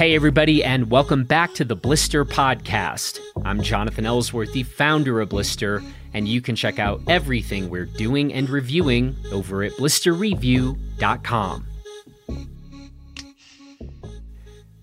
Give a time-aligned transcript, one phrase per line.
[0.00, 3.20] Hey, everybody, and welcome back to the Blister Podcast.
[3.44, 5.82] I'm Jonathan Ellsworth, the founder of Blister,
[6.14, 11.66] and you can check out everything we're doing and reviewing over at blisterreview.com.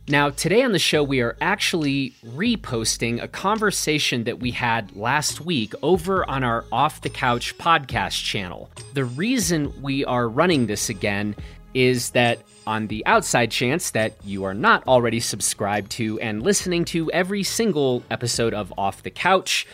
[0.08, 5.42] Now, today on the show, we are actually reposting a conversation that we had last
[5.42, 8.70] week over on our Off the Couch podcast channel.
[8.94, 11.36] The reason we are running this again
[11.74, 16.84] is that on the outside chance that you are not already subscribed to and listening
[16.86, 19.66] to every single episode of Off the Couch,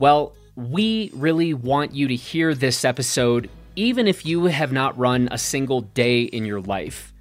[0.00, 5.28] well, we really want you to hear this episode even if you have not run
[5.30, 7.14] a single day in your life,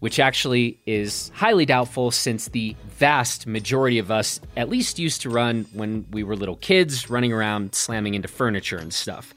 [0.00, 5.30] which actually is highly doubtful since the vast majority of us at least used to
[5.30, 9.34] run when we were little kids, running around slamming into furniture and stuff.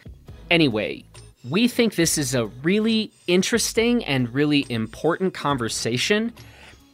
[0.51, 1.03] Anyway,
[1.49, 6.33] we think this is a really interesting and really important conversation.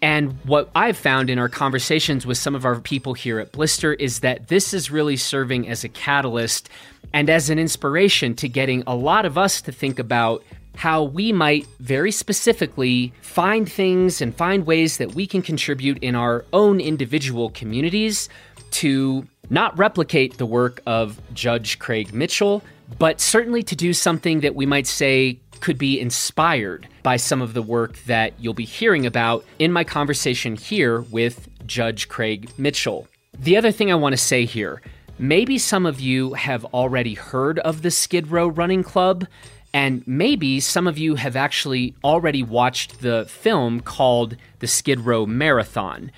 [0.01, 3.93] And what I've found in our conversations with some of our people here at Blister
[3.93, 6.69] is that this is really serving as a catalyst
[7.13, 10.43] and as an inspiration to getting a lot of us to think about
[10.75, 16.15] how we might very specifically find things and find ways that we can contribute in
[16.15, 18.27] our own individual communities
[18.71, 22.63] to not replicate the work of Judge Craig Mitchell,
[22.99, 27.53] but certainly to do something that we might say could be inspired by some of
[27.53, 33.07] the work that you'll be hearing about in my conversation here with Judge Craig Mitchell.
[33.39, 34.81] The other thing I want to say here
[35.19, 39.25] maybe some of you have already heard of the Skid Row Running Club,
[39.73, 45.25] and maybe some of you have actually already watched the film called The Skid Row
[45.25, 46.11] Marathon.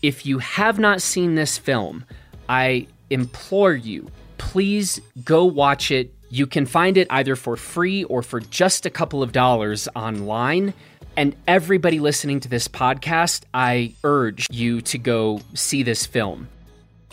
[0.00, 2.04] If you have not seen this film,
[2.48, 8.22] I implore you, please go watch it you can find it either for free or
[8.22, 10.74] for just a couple of dollars online.
[11.16, 16.48] And everybody listening to this podcast, I urge you to go see this film.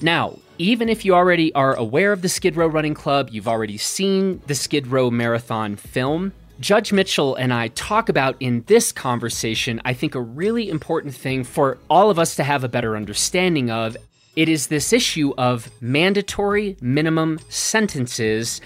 [0.01, 3.77] Now, even if you already are aware of the Skid Row Running Club, you've already
[3.77, 9.81] seen the Skid Row Marathon film, Judge Mitchell and I talk about in this conversation,
[9.85, 13.69] I think a really important thing for all of us to have a better understanding
[13.69, 13.97] of.
[14.35, 18.61] It is this issue of mandatory minimum sentences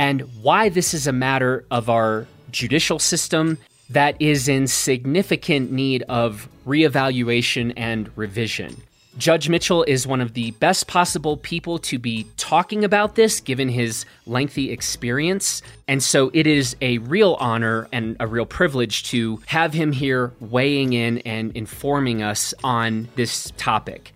[0.00, 3.58] and why this is a matter of our judicial system
[3.90, 8.74] that is in significant need of reevaluation and revision.
[9.18, 13.68] Judge Mitchell is one of the best possible people to be talking about this given
[13.68, 15.60] his lengthy experience.
[15.86, 20.32] And so it is a real honor and a real privilege to have him here
[20.40, 24.14] weighing in and informing us on this topic.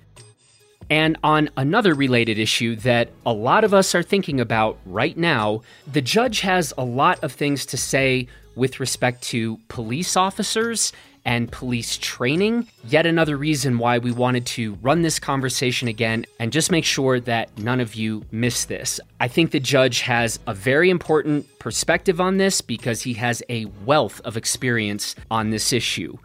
[0.91, 5.63] And on another related issue that a lot of us are thinking about right now,
[5.91, 10.93] the judge has a lot of things to say with respect to police officers
[11.25, 12.69] and police training.
[12.87, 17.19] Yet another reason why we wanted to run this conversation again and just make sure
[17.21, 19.01] that none of you miss this.
[19.21, 23.65] I think the judge has a very important perspective on this because he has a
[23.87, 26.19] wealth of experience on this issue.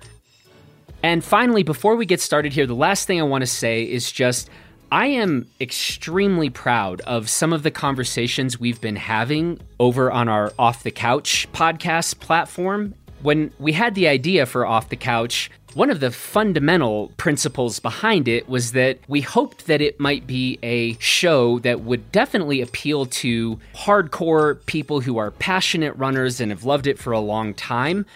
[1.01, 4.11] And finally, before we get started here, the last thing I want to say is
[4.11, 4.49] just
[4.91, 10.51] I am extremely proud of some of the conversations we've been having over on our
[10.57, 12.95] Off the Couch podcast platform.
[13.21, 18.27] When we had the idea for Off the Couch, one of the fundamental principles behind
[18.27, 23.05] it was that we hoped that it might be a show that would definitely appeal
[23.05, 28.07] to hardcore people who are passionate runners and have loved it for a long time,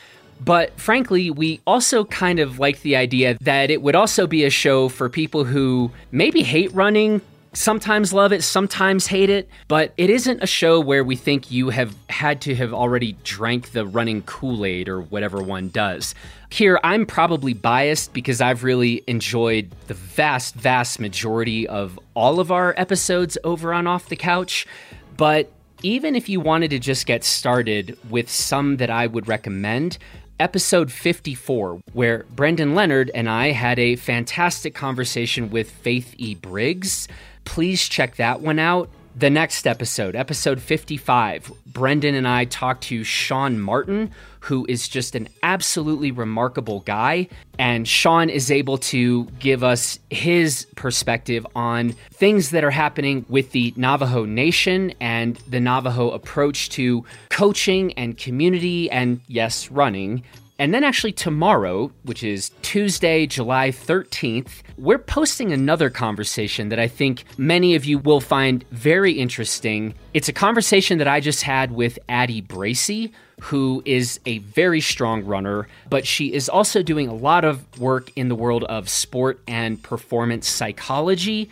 [0.43, 4.49] but frankly, we also kind of like the idea that it would also be a
[4.49, 7.21] show for people who maybe hate running,
[7.53, 11.69] sometimes love it, sometimes hate it, but it isn't a show where we think you
[11.69, 16.15] have had to have already drank the running Kool Aid or whatever one does.
[16.49, 22.51] Here, I'm probably biased because I've really enjoyed the vast, vast majority of all of
[22.51, 24.67] our episodes over on Off the Couch,
[25.15, 25.51] but
[25.83, 29.97] even if you wanted to just get started with some that I would recommend,
[30.39, 36.35] episode 54, where Brendan Leonard and I had a fantastic conversation with Faith E.
[36.35, 37.07] Briggs.
[37.45, 38.89] Please check that one out.
[39.15, 45.13] The next episode, episode 55, Brendan and I talk to Sean Martin, who is just
[45.13, 47.27] an absolutely remarkable guy.
[47.59, 53.51] And Sean is able to give us his perspective on things that are happening with
[53.51, 60.23] the Navajo Nation and the Navajo approach to coaching and community and, yes, running.
[60.63, 66.87] And then, actually, tomorrow, which is Tuesday, July 13th, we're posting another conversation that I
[66.87, 69.93] think many of you will find very interesting.
[70.13, 73.11] It's a conversation that I just had with Addie Bracy,
[73.41, 78.13] who is a very strong runner, but she is also doing a lot of work
[78.15, 81.49] in the world of sport and performance psychology.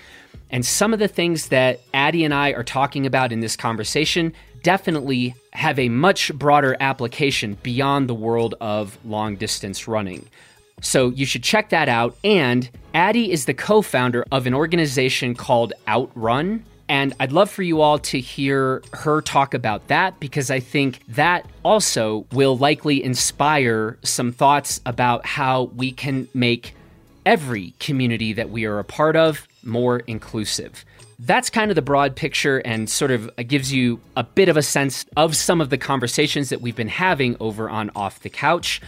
[0.49, 4.31] And some of the things that Addie and I are talking about in this conversation
[4.63, 10.27] definitely have a much broader application beyond the world of long distance running.
[10.81, 12.15] So you should check that out.
[12.23, 16.63] And Addie is the co founder of an organization called Outrun.
[16.89, 20.99] And I'd love for you all to hear her talk about that because I think
[21.07, 26.75] that also will likely inspire some thoughts about how we can make
[27.25, 30.83] every community that we are a part of more inclusive.
[31.23, 34.63] That's kind of the broad picture and sort of gives you a bit of a
[34.63, 38.81] sense of some of the conversations that we've been having over on Off the Couch.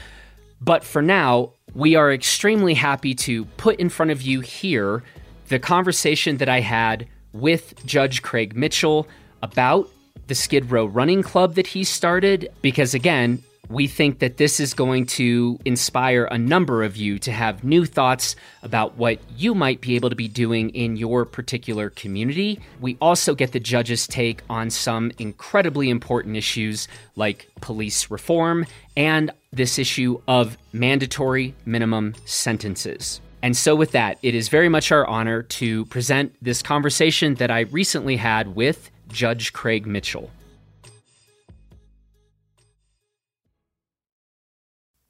[0.60, 5.04] But for now, we are extremely happy to put in front of you here
[5.50, 9.08] the conversation that I had with Judge Craig Mitchell
[9.44, 9.88] about
[10.26, 12.50] the Skid Row Running Club that he started.
[12.64, 17.32] Because again, we think that this is going to inspire a number of you to
[17.32, 21.90] have new thoughts about what you might be able to be doing in your particular
[21.90, 22.60] community.
[22.80, 28.66] We also get the judge's take on some incredibly important issues like police reform
[28.96, 33.22] and this issue of mandatory minimum sentences.
[33.42, 37.52] And so, with that, it is very much our honor to present this conversation that
[37.52, 40.32] I recently had with Judge Craig Mitchell.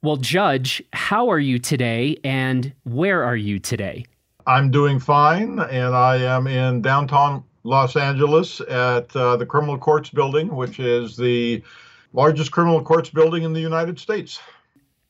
[0.04, 4.04] Well, Judge, how are you today and where are you today?
[4.46, 10.10] I'm doing fine, and I am in downtown Los Angeles at uh, the Criminal Courts
[10.10, 11.64] Building, which is the
[12.12, 14.38] largest criminal courts building in the United States.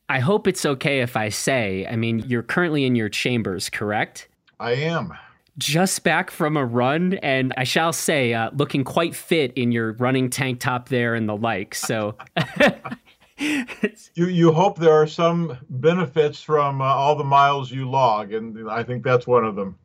[0.07, 4.29] I hope it's okay if I say, I mean, you're currently in your chambers, correct?
[4.61, 5.13] I am.
[5.57, 9.91] Just back from a run, and I shall say, uh, looking quite fit in your
[9.91, 11.75] running tank top there and the like.
[11.75, 12.15] So.
[14.13, 18.69] you you hope there are some benefits from uh, all the miles you log, and
[18.69, 19.77] I think that's one of them.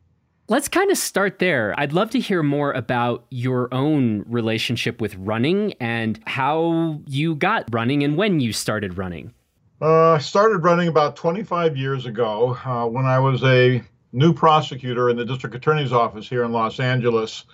[0.47, 1.73] Let's kind of start there.
[1.77, 7.65] I'd love to hear more about your own relationship with running and how you got
[7.71, 9.33] running and when you started running.
[9.81, 13.81] Uh, I started running about 25 years ago uh, when I was a
[14.13, 17.45] new prosecutor in the district attorney's office here in Los Angeles.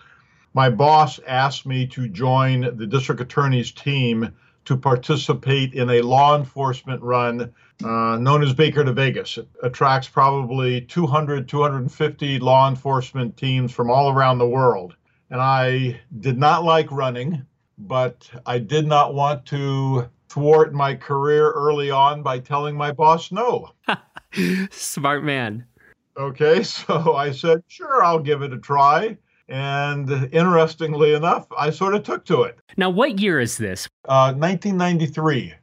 [0.53, 4.33] My boss asked me to join the district attorney's team
[4.67, 7.53] to participate in a law enforcement run
[7.85, 9.37] uh, known as Baker to Vegas.
[9.37, 14.95] It attracts probably 200, 250 law enforcement teams from all around the world.
[15.29, 17.45] And I did not like running,
[17.77, 23.31] but I did not want to thwart my career early on by telling my boss
[23.31, 23.71] no.
[24.71, 25.65] Smart man.
[26.17, 29.17] Okay, so I said, sure, I'll give it a try.
[29.49, 32.59] And interestingly enough, I sort of took to it.
[32.75, 33.87] Now, what year is this?
[34.07, 35.53] Uh, 1993.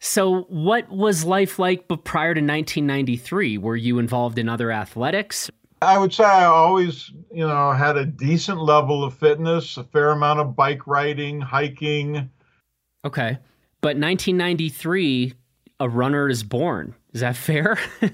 [0.00, 3.58] So, what was life like but prior to 1993?
[3.58, 5.50] Were you involved in other athletics?
[5.82, 10.10] I would say I always, you know, had a decent level of fitness, a fair
[10.10, 12.30] amount of bike riding, hiking.
[13.04, 13.38] Okay.
[13.80, 15.34] But 1993,
[15.80, 16.94] a runner is born.
[17.12, 17.78] Is that fair?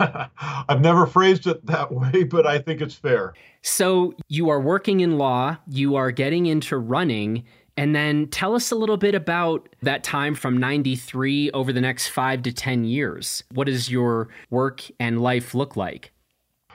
[0.68, 3.34] I've never phrased it that way, but I think it's fair.
[3.62, 7.44] So you are working in law, you are getting into running,
[7.76, 12.08] and then tell us a little bit about that time from 93 over the next
[12.08, 13.44] five to 10 years.
[13.52, 16.12] What does your work and life look like?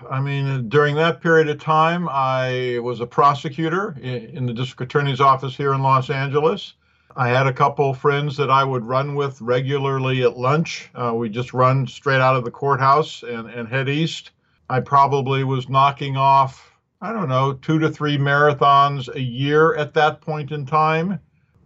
[0.09, 5.21] I mean, during that period of time, I was a prosecutor in the district attorney's
[5.21, 6.73] office here in Los Angeles.
[7.17, 10.89] I had a couple friends that I would run with regularly at lunch.
[10.93, 14.31] Uh, we just run straight out of the courthouse and, and head east.
[14.69, 19.93] I probably was knocking off, I don't know, two to three marathons a year at
[19.93, 21.19] that point in time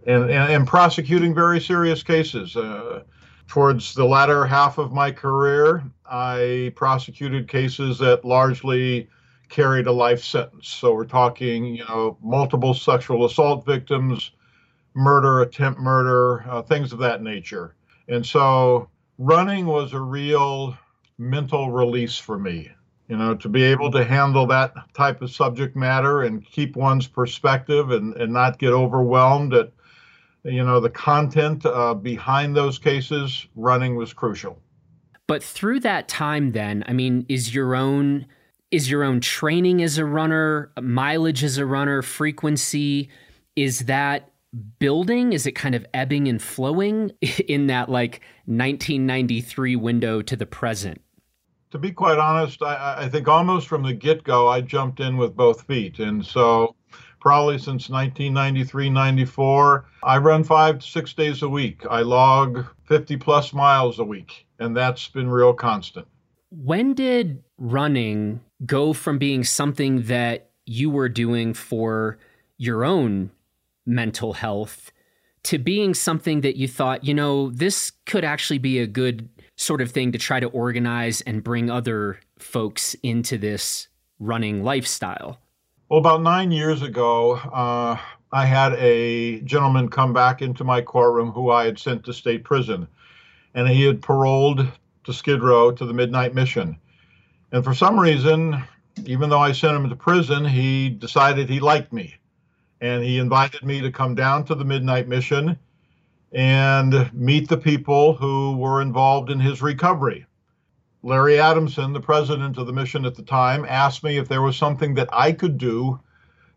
[0.05, 2.55] and, and, and prosecuting very serious cases.
[2.55, 3.03] Uh,
[3.47, 9.09] towards the latter half of my career, I prosecuted cases that largely
[9.49, 10.67] carried a life sentence.
[10.67, 14.29] So we're talking, you know, multiple sexual assault victims
[14.93, 17.75] murder, attempt murder, uh, things of that nature.
[18.07, 20.77] And so running was a real
[21.17, 22.71] mental release for me.
[23.07, 27.07] You know, to be able to handle that type of subject matter and keep one's
[27.07, 29.71] perspective and, and not get overwhelmed at,
[30.43, 34.61] you know, the content uh, behind those cases, running was crucial.
[35.25, 38.27] But through that time, then, I mean, is your own
[38.71, 43.09] is your own training as a runner, mileage as a runner, frequency,
[43.55, 44.28] is that
[44.79, 45.33] building?
[45.33, 47.11] Is it kind of ebbing and flowing
[47.47, 51.01] in that like 1993 window to the present?
[51.71, 55.17] To be quite honest, I, I think almost from the get go, I jumped in
[55.17, 55.99] with both feet.
[55.99, 56.75] And so
[57.19, 59.85] probably since 1993 94.
[60.03, 61.83] I run five to six days a week.
[61.89, 66.07] I log 50 plus miles a week, and that's been real constant.
[66.49, 72.17] When did running go from being something that you were doing for
[72.57, 73.31] your own
[73.89, 74.91] mental health
[75.43, 79.81] to being something that you thought, you know, this could actually be a good sort
[79.81, 83.87] of thing to try to organize and bring other folks into this
[84.19, 85.39] running lifestyle?
[85.89, 87.97] Well, about nine years ago, uh,
[88.31, 92.43] I had a gentleman come back into my courtroom who I had sent to state
[92.43, 92.87] prison,
[93.55, 94.67] and he had paroled
[95.05, 96.77] to Skid Row to the Midnight Mission.
[97.51, 98.63] And for some reason,
[99.05, 102.15] even though I sent him to prison, he decided he liked me.
[102.81, 105.57] And he invited me to come down to the Midnight Mission
[106.31, 110.25] and meet the people who were involved in his recovery.
[111.01, 114.57] Larry Adamson, the president of the mission at the time, asked me if there was
[114.57, 115.99] something that I could do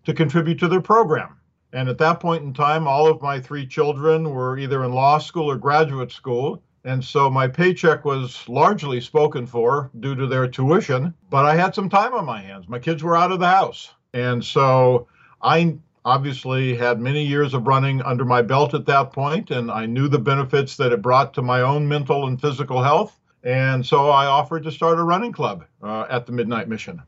[0.05, 1.37] to contribute to their program.
[1.73, 5.19] And at that point in time, all of my three children were either in law
[5.19, 6.62] school or graduate school.
[6.85, 11.75] And so my paycheck was largely spoken for due to their tuition, but I had
[11.75, 12.69] some time on my hands.
[12.69, 13.95] My kids were out of the house.
[14.12, 15.07] And so
[15.41, 19.87] I obviously had many years of running under my belt at that point, and I
[19.87, 23.18] knew the benefits that it brought to my own mental and physical health.
[23.44, 27.02] And so I offered to start a running club uh, at the Midnight Mission.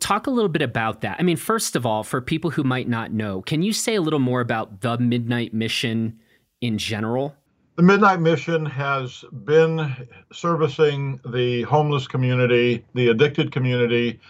[0.00, 1.16] Talk a little bit about that.
[1.18, 4.02] I mean, first of all, for people who might not know, can you say a
[4.02, 6.18] little more about the Midnight Mission
[6.60, 7.34] in general?
[7.76, 14.20] The Midnight Mission has been servicing the homeless community, the addicted community,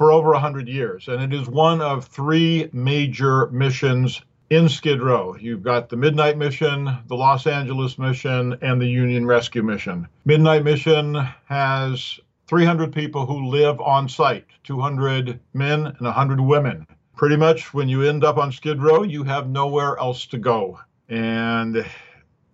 [0.00, 1.08] for over 100 years.
[1.08, 5.36] And it is one of three major missions in Skid Row.
[5.38, 10.08] You've got the Midnight Mission, the Los Angeles Mission, and the Union Rescue Mission.
[10.24, 16.86] Midnight Mission has 300 people who live on site 200 men and 100 women.
[17.14, 20.80] Pretty much when you end up on Skid Row, you have nowhere else to go.
[21.10, 21.84] And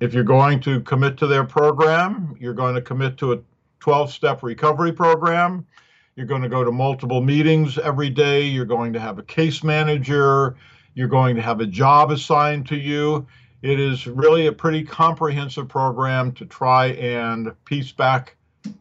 [0.00, 3.38] if you're going to commit to their program, you're going to commit to a
[3.78, 5.64] 12 step recovery program.
[6.16, 8.40] You're going to go to multiple meetings every day.
[8.40, 10.56] You're going to have a case manager.
[10.94, 13.26] You're going to have a job assigned to you.
[13.60, 18.36] It is really a pretty comprehensive program to try and piece back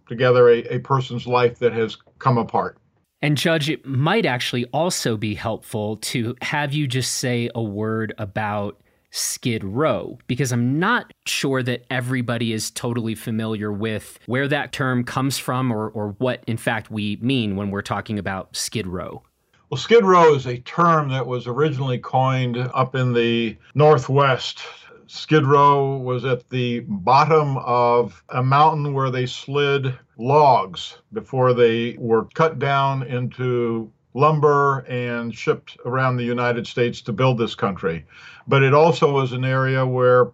[0.07, 2.77] together a, a person's life that has come apart.
[3.21, 8.13] And, Judge, it might actually also be helpful to have you just say a word
[8.17, 8.79] about
[9.15, 15.05] Skid Row, because I'm not sure that everybody is totally familiar with where that term
[15.05, 19.23] comes from or, or what, in fact, we mean when we're talking about Skid Row.
[19.69, 24.61] Well, Skid Row is a term that was originally coined up in the Northwest.
[25.07, 31.95] Skid Row was at the bottom of a mountain where they slid logs before they
[31.99, 38.05] were cut down into lumber and shipped around the United States to build this country.
[38.47, 40.31] But it also was an area where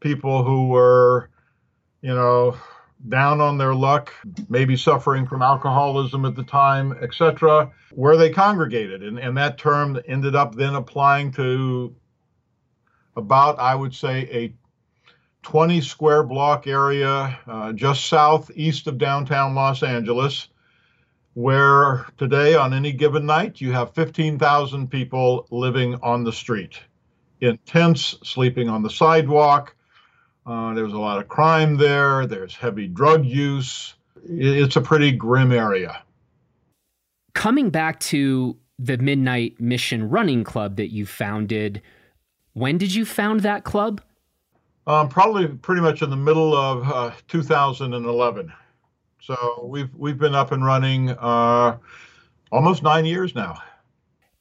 [0.00, 1.28] people who were,
[2.00, 2.56] you know,
[3.08, 4.12] down on their luck,
[4.48, 9.02] maybe suffering from alcoholism at the time, etc., where they congregated.
[9.02, 11.94] And, and that term ended up then applying to
[13.16, 14.54] about, I would say, a
[15.42, 20.48] 20 square block area uh, just southeast of downtown Los Angeles,
[21.40, 26.78] where today, on any given night, you have 15,000 people living on the street
[27.40, 29.74] in tents, sleeping on the sidewalk
[30.46, 32.26] uh, there's a lot of crime there.
[32.26, 33.94] There's heavy drug use.
[34.24, 36.02] It's a pretty grim area.
[37.34, 41.82] Coming back to the Midnight Mission Running Club that you founded,
[42.54, 44.00] when did you found that club?
[44.86, 48.52] Um, probably pretty much in the middle of uh, 2011.
[49.20, 51.76] So we've we've been up and running uh,
[52.50, 53.62] almost nine years now.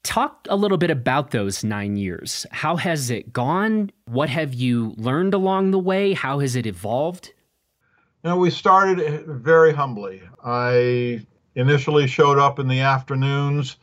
[0.03, 2.45] Talk a little bit about those nine years.
[2.51, 3.91] How has it gone?
[4.05, 6.13] What have you learned along the way?
[6.13, 7.33] How has it evolved?
[8.23, 10.21] You know, we started very humbly.
[10.43, 13.75] I initially showed up in the afternoons.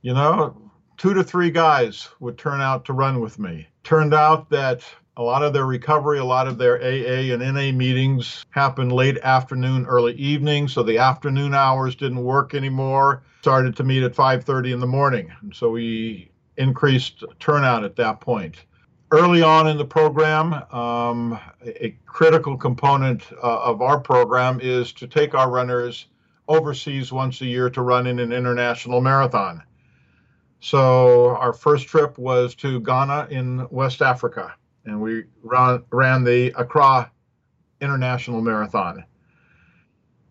[0.00, 3.68] You know, two to three guys would turn out to run with me.
[3.84, 4.82] Turned out that
[5.20, 9.18] a lot of their recovery, a lot of their AA and NA meetings happened late
[9.18, 13.22] afternoon, early evening, so the afternoon hours didn't work anymore.
[13.42, 18.22] Started to meet at 5:30 in the morning, and so we increased turnout at that
[18.22, 18.64] point.
[19.10, 25.06] Early on in the program, um, a critical component uh, of our program is to
[25.06, 26.06] take our runners
[26.48, 29.62] overseas once a year to run in an international marathon.
[30.60, 34.54] So our first trip was to Ghana in West Africa
[34.90, 37.10] and we ran, ran the Accra
[37.80, 39.04] International Marathon.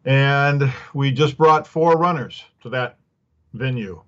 [0.03, 2.97] And we just brought four runners to that
[3.53, 4.03] venue.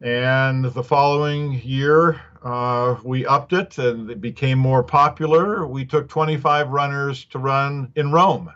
[0.00, 5.66] And the following year, uh, we upped it and it became more popular.
[5.66, 8.52] We took 25 runners to run in Rome.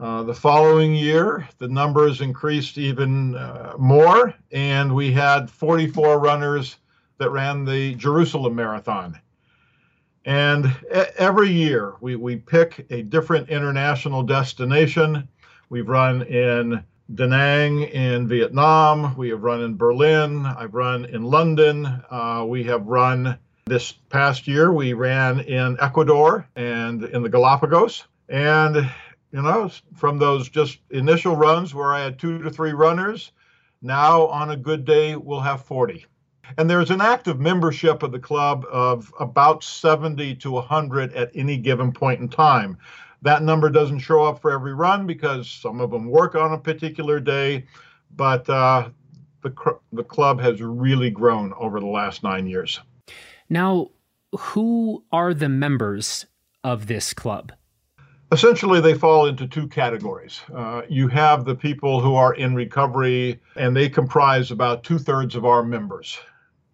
[0.00, 6.76] Uh, the following year, the numbers increased even uh, more, and we had 44 runners
[7.18, 9.20] that ran the Jerusalem Marathon.
[10.24, 10.74] And
[11.16, 15.28] every year, we, we pick a different international destination.
[15.70, 16.84] We've run in
[17.14, 19.16] Da Nang in Vietnam.
[19.16, 20.44] We have run in Berlin.
[20.44, 21.86] I've run in London.
[22.10, 28.04] Uh, we have run this past year, we ran in Ecuador and in the Galapagos.
[28.28, 28.76] And,
[29.30, 33.32] you know, from those just initial runs where I had two to three runners,
[33.80, 36.06] now on a good day, we'll have 40.
[36.56, 41.56] And there's an active membership of the club of about 70 to 100 at any
[41.56, 42.78] given point in time.
[43.22, 46.58] That number doesn't show up for every run because some of them work on a
[46.58, 47.66] particular day,
[48.16, 48.90] but uh,
[49.42, 52.80] the, the club has really grown over the last nine years.
[53.50, 53.90] Now,
[54.38, 56.26] who are the members
[56.62, 57.52] of this club?
[58.30, 60.42] Essentially, they fall into two categories.
[60.54, 65.34] Uh, you have the people who are in recovery, and they comprise about two thirds
[65.34, 66.18] of our members.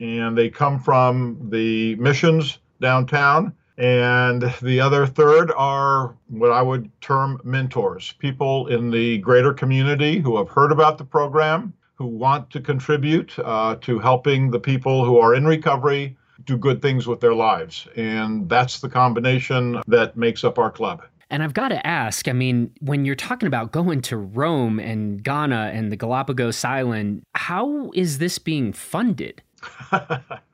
[0.01, 6.91] And they come from the missions downtown and the other third are what I would
[7.01, 12.51] term mentors, people in the greater community who have heard about the program, who want
[12.51, 17.21] to contribute uh, to helping the people who are in recovery do good things with
[17.21, 17.89] their lives.
[17.97, 21.03] And that's the combination that makes up our club.
[21.31, 25.23] And I've got to ask I mean, when you're talking about going to Rome and
[25.23, 29.43] Ghana and the Galapagos Island, how is this being funded?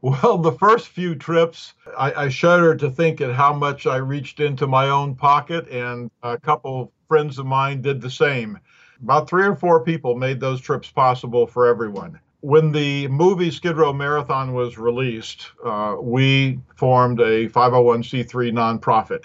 [0.00, 4.38] Well, the first few trips, I, I shudder to think at how much I reached
[4.38, 8.58] into my own pocket, and a couple friends of mine did the same.
[9.02, 12.20] About three or four people made those trips possible for everyone.
[12.40, 19.24] When the movie Skid Row Marathon was released, uh, we formed a 501c3 nonprofit.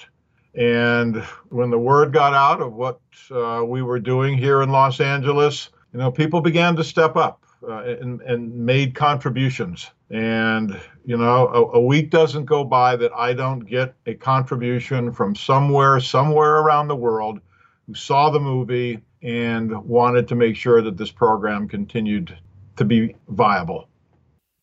[0.55, 1.17] And
[1.49, 5.69] when the word got out of what uh, we were doing here in Los Angeles,
[5.91, 9.89] you know, people began to step up uh, and, and made contributions.
[10.09, 15.11] And, you know, a, a, week doesn't go by that I don't get a contribution
[15.11, 17.39] from somewhere, somewhere around the world
[17.87, 22.37] who saw the movie and wanted to make sure that this program continued
[22.75, 23.87] to be viable.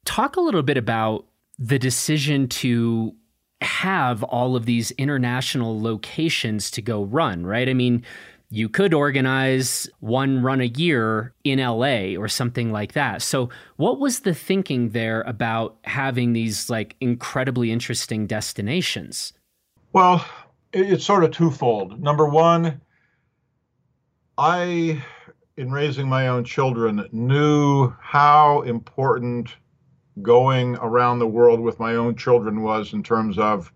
[0.05, 1.27] Talk a little bit about
[1.59, 3.15] the decision to
[3.61, 7.69] have all of these international locations to go run, right?
[7.69, 8.05] I mean,
[8.51, 13.23] you could organize one run a year in LA or something like that.
[13.23, 19.33] So, what was the thinking there about having these like incredibly interesting destinations?
[19.93, 20.25] Well,
[20.73, 22.03] it's sort of twofold.
[22.03, 22.81] Number one,
[24.37, 25.03] I,
[25.57, 29.55] in raising my own children, knew how important
[30.23, 33.73] going around the world with my own children was in terms of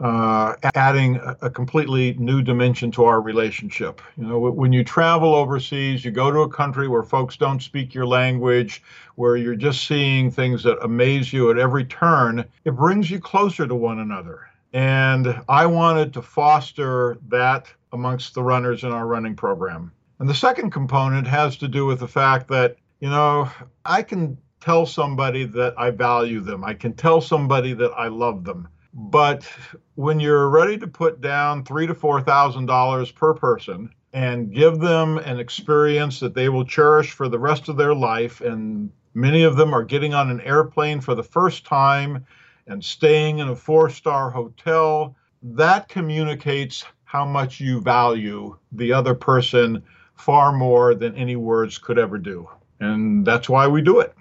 [0.00, 4.00] uh, adding a, a, completely new dimension to our relationship.
[4.16, 7.92] You know, when you travel overseas, you go to a country where folks don't speak
[7.92, 8.82] your language,
[9.16, 13.66] where you're just seeing things that amaze you at every turn, it brings you closer
[13.66, 14.48] to one another.
[14.72, 19.92] And I wanted to foster that amongst the runners in our running program.
[20.18, 23.50] And the second component has to do with the fact that, you know,
[23.84, 28.44] I can tell somebody that I value them, I can tell somebody that I love
[28.44, 29.48] them but
[29.94, 34.80] when you're ready to put down three to four thousand dollars per person and give
[34.80, 39.44] them an experience that they will cherish for the rest of their life, and many
[39.44, 42.24] of them are getting on an airplane for the first time
[42.66, 49.82] and staying in a four-star hotel, that communicates how much you value the other person
[50.14, 52.48] far more than any words could ever do.
[52.80, 54.14] And that's why we do it.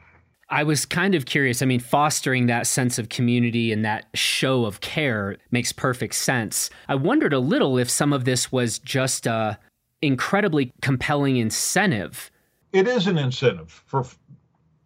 [0.51, 1.62] I was kind of curious.
[1.62, 6.69] I mean, fostering that sense of community and that show of care makes perfect sense.
[6.88, 9.59] I wondered a little if some of this was just a
[10.01, 12.31] incredibly compelling incentive.
[12.73, 14.05] It is an incentive for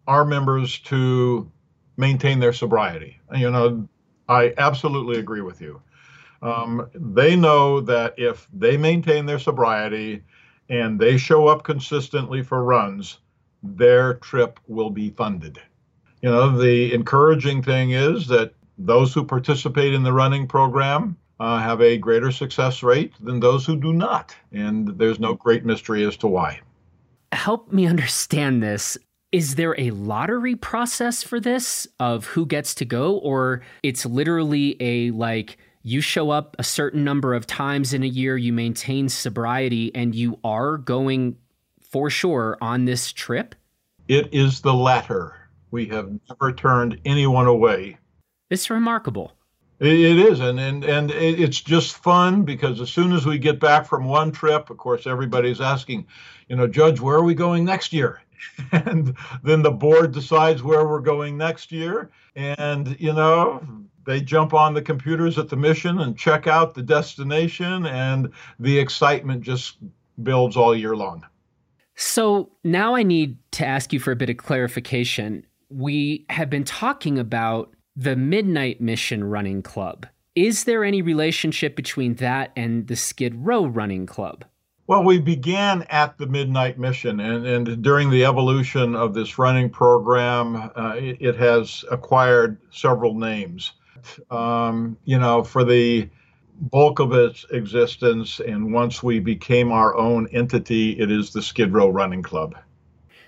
[0.06, 1.50] our members to
[1.96, 3.20] maintain their sobriety.
[3.34, 3.88] You know,
[4.28, 5.80] I absolutely agree with you.
[6.42, 10.22] Um, they know that if they maintain their sobriety
[10.68, 13.18] and they show up consistently for runs,
[13.64, 15.58] their trip will be funded.
[16.22, 21.58] You know, the encouraging thing is that those who participate in the running program uh,
[21.58, 24.34] have a greater success rate than those who do not.
[24.52, 26.60] And there's no great mystery as to why.
[27.32, 28.96] Help me understand this.
[29.32, 33.16] Is there a lottery process for this of who gets to go?
[33.16, 38.06] Or it's literally a like, you show up a certain number of times in a
[38.06, 41.36] year, you maintain sobriety, and you are going
[41.94, 43.54] for sure on this trip?
[44.08, 45.48] It is the latter.
[45.70, 47.98] We have never turned anyone away.
[48.50, 49.30] It's remarkable.
[49.78, 53.86] It is, and, and and it's just fun because as soon as we get back
[53.86, 56.08] from one trip, of course, everybody's asking,
[56.48, 58.20] you know, Judge, where are we going next year?
[58.72, 63.64] And then the board decides where we're going next year, and you know,
[64.04, 68.76] they jump on the computers at the mission and check out the destination, and the
[68.80, 69.76] excitement just
[70.24, 71.24] builds all year long.
[71.96, 75.46] So now I need to ask you for a bit of clarification.
[75.68, 80.06] We have been talking about the Midnight Mission Running Club.
[80.34, 84.44] Is there any relationship between that and the Skid Row Running Club?
[84.86, 89.70] Well, we began at the Midnight Mission, and, and during the evolution of this running
[89.70, 93.72] program, uh, it, it, has acquired several names.
[94.30, 96.10] Um, you know, for the
[96.60, 101.72] bulk of its existence, and once we became our own entity, it is the Skid
[101.72, 102.54] Row Running Club.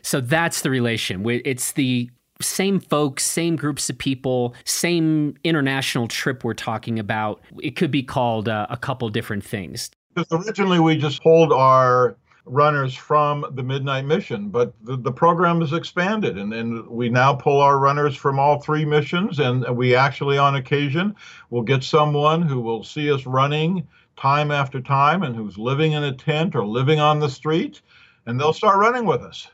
[0.02, 1.28] So that's the relation.
[1.28, 2.10] It's the
[2.40, 7.40] same folks, same groups of people, same international trip we're talking about.
[7.60, 9.90] It could be called uh, a couple different things.
[10.14, 15.60] Because originally we just hold our runners from the Midnight Mission, but the, the program
[15.60, 19.40] has expanded and, and we now pull our runners from all three missions.
[19.40, 21.16] And we actually, on occasion,
[21.50, 26.04] will get someone who will see us running time after time and who's living in
[26.04, 27.82] a tent or living on the street,
[28.24, 29.48] and they'll start running with us.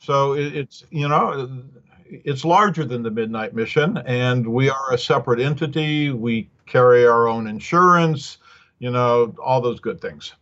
[0.00, 1.62] So it, it's, you know,
[2.06, 6.10] it's larger than the Midnight Mission, and we are a separate entity.
[6.10, 8.38] We carry our own insurance,
[8.78, 10.32] you know, all those good things.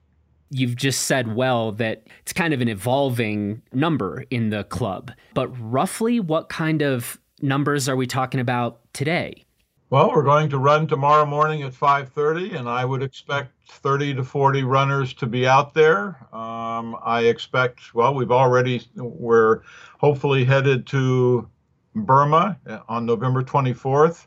[0.50, 5.48] You've just said well that it's kind of an evolving number in the club, but
[5.60, 9.44] roughly what kind of numbers are we talking about today?
[9.88, 14.24] Well, we're going to run tomorrow morning at 5:30, and I would expect 30 to
[14.24, 16.26] 40 runners to be out there.
[16.34, 17.94] Um, I expect.
[17.94, 19.60] Well, we've already we're
[19.98, 21.48] hopefully headed to
[21.94, 24.26] Burma uh, on November 24th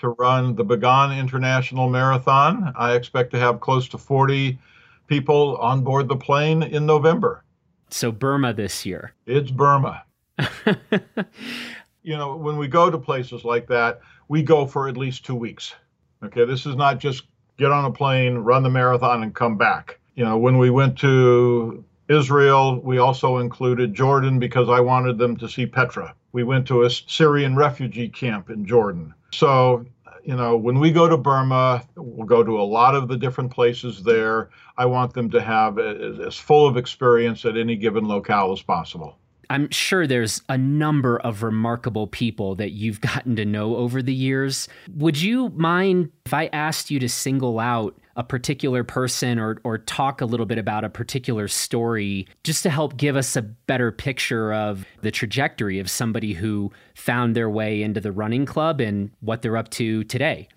[0.00, 2.72] to run the Bagan International Marathon.
[2.76, 4.58] I expect to have close to 40
[5.08, 7.42] people on board the plane in November.
[7.90, 9.12] So, Burma this year.
[9.26, 10.04] It's Burma.
[12.02, 15.34] you know, when we go to places like that, we go for at least two
[15.34, 15.74] weeks.
[16.22, 17.24] Okay, this is not just
[17.56, 19.98] get on a plane, run the marathon, and come back.
[20.14, 25.36] You know, when we went to Israel, we also included Jordan because I wanted them
[25.38, 29.14] to see Petra we went to a Syrian refugee camp in Jordan.
[29.32, 29.86] So,
[30.28, 33.50] you know, when we go to Burma, we'll go to a lot of the different
[33.50, 34.50] places there.
[34.76, 39.16] I want them to have as full of experience at any given locale as possible.
[39.48, 44.12] I'm sure there's a number of remarkable people that you've gotten to know over the
[44.12, 44.68] years.
[44.94, 49.78] Would you mind if I asked you to single out a particular person or or
[49.78, 53.92] talk a little bit about a particular story just to help give us a better
[53.92, 59.12] picture of the trajectory of somebody who found their way into the running club and
[59.20, 60.48] what they're up to today.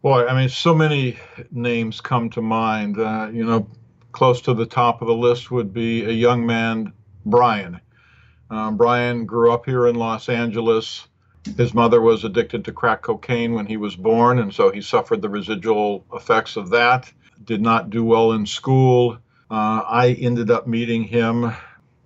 [0.00, 1.18] Boy, I mean, so many
[1.50, 3.00] names come to mind.
[3.00, 3.68] Uh, you know,
[4.12, 6.92] close to the top of the list would be a young man,
[7.24, 7.80] Brian.
[8.48, 11.08] Um, Brian grew up here in Los Angeles.
[11.56, 15.22] His mother was addicted to crack cocaine when he was born, and so he suffered
[15.22, 17.12] the residual effects of that.
[17.44, 19.18] Did not do well in school.
[19.50, 21.52] Uh, I ended up meeting him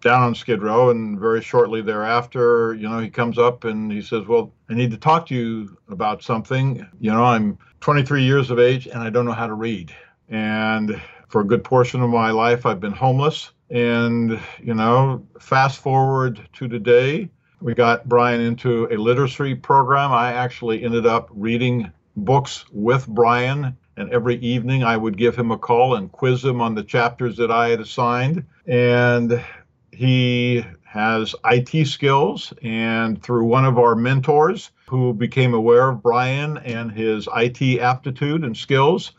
[0.00, 4.02] down on Skid Row, and very shortly thereafter, you know, he comes up and he
[4.02, 6.86] says, Well, I need to talk to you about something.
[6.98, 9.94] You know, I'm 23 years of age and I don't know how to read.
[10.28, 13.52] And for a good portion of my life, I've been homeless.
[13.70, 20.12] And, you know, fast forward to today, we got Brian into a literacy program.
[20.12, 25.50] I actually ended up reading books with Brian, and every evening I would give him
[25.50, 28.44] a call and quiz him on the chapters that I had assigned.
[28.66, 29.44] And
[29.92, 36.56] he has IT skills, and through one of our mentors who became aware of Brian
[36.58, 39.12] and his IT aptitude and skills,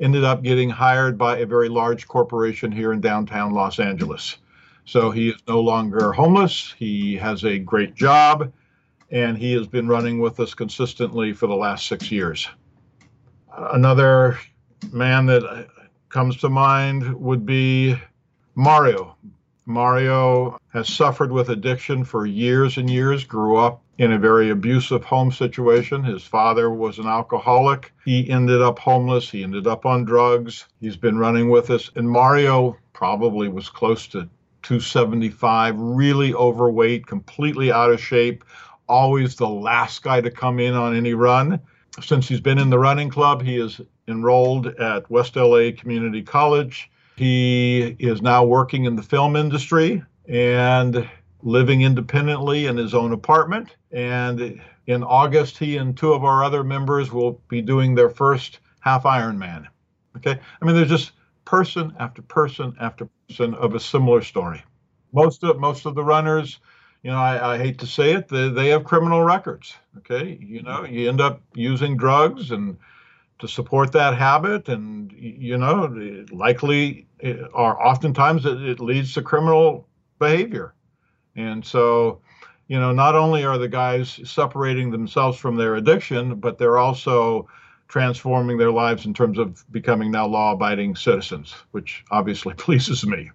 [0.00, 4.36] ended up getting hired by a very large corporation here in downtown Los Angeles.
[4.84, 6.74] So he is no longer homeless.
[6.78, 8.52] He has a great job,
[9.10, 12.48] and he has been running with us consistently for the last six years.
[13.56, 14.38] Another
[14.92, 15.64] man that uh,
[16.08, 17.96] comes to mind would be
[18.54, 19.16] Mario.
[19.66, 25.04] Mario has suffered with addiction for years and years, grew up in a very abusive
[25.04, 26.04] home situation.
[26.04, 27.92] His father was an alcoholic.
[28.04, 29.30] He ended up homeless.
[29.30, 30.66] He ended up on drugs.
[30.80, 31.90] He's been running with us.
[31.94, 34.28] And Mario probably was close to
[34.64, 38.44] 275, really overweight, completely out of shape,
[38.88, 41.60] always the last guy to come in on any run.
[42.02, 46.90] Since he's been in the running club, he is enrolled at West LA Community College.
[47.16, 51.08] He is now working in the film industry and
[51.42, 53.76] living independently in his own apartment.
[53.92, 58.58] And in August, he and two of our other members will be doing their first
[58.80, 59.66] half Ironman.
[60.16, 60.38] Okay.
[60.60, 61.12] I mean, there's just
[61.44, 64.62] person after person after of a similar story.
[65.12, 66.60] Most of most of the runners,
[67.02, 69.74] you know, I, I hate to say it, they, they have criminal records.
[69.98, 70.38] Okay.
[70.40, 70.94] You know, mm-hmm.
[70.94, 72.76] you end up using drugs and
[73.40, 79.22] to support that habit and you know likely eh, or oftentimes it, it leads to
[79.22, 79.88] criminal
[80.20, 80.74] behavior
[81.36, 82.20] and so,
[82.68, 87.48] you know, not only are the guys separating themselves from their addiction, but they're also
[87.94, 93.30] transforming their lives in terms of becoming now law abiding citizens, which obviously pleases me.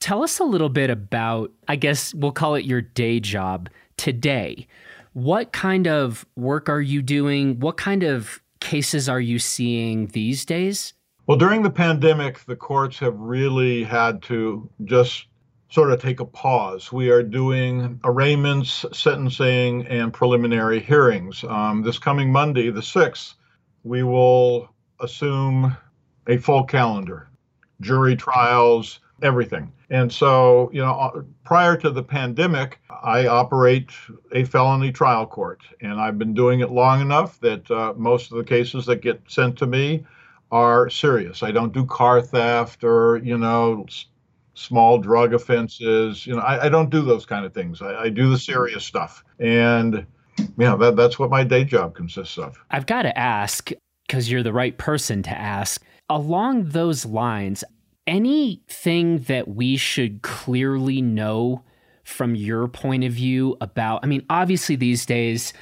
[0.00, 4.66] Tell us a little bit about, I guess we'll call it your day job today.
[5.12, 7.60] What kind of work are you doing?
[7.60, 10.94] What kind of cases are you seeing these days?
[11.26, 15.26] Well, during the pandemic, the courts have really had to just
[15.74, 16.92] sort of take a pause.
[16.92, 21.42] We are doing arraignments, sentencing, and preliminary hearings.
[21.42, 23.34] Um, this coming Monday, the 6th,
[23.82, 25.76] we will assume
[26.28, 27.28] a full calendar,
[27.80, 29.72] jury trials, everything.
[29.90, 33.90] And so, you know, uh, prior to the pandemic, I operate
[34.30, 38.38] a felony trial court, and I've been doing it long enough that uh, most of
[38.38, 40.06] the cases that get sent to me
[40.52, 41.42] are serious.
[41.42, 43.86] I don't do car theft or, you know,
[44.54, 46.26] small drug offenses.
[46.26, 47.82] You know, I, I don't do those kind of things.
[47.82, 48.36] I, I do the mm-hmm.
[48.36, 49.24] serious stuff.
[49.38, 50.06] And
[50.58, 52.56] yeah, that, that's what my day job consists of.
[52.70, 53.70] I've got to ask,
[54.06, 57.64] because you're the right person to ask, along those lines,
[58.06, 61.62] anything that we should clearly know
[62.04, 64.00] from your point of view about?
[64.02, 65.52] I mean, obviously, these days,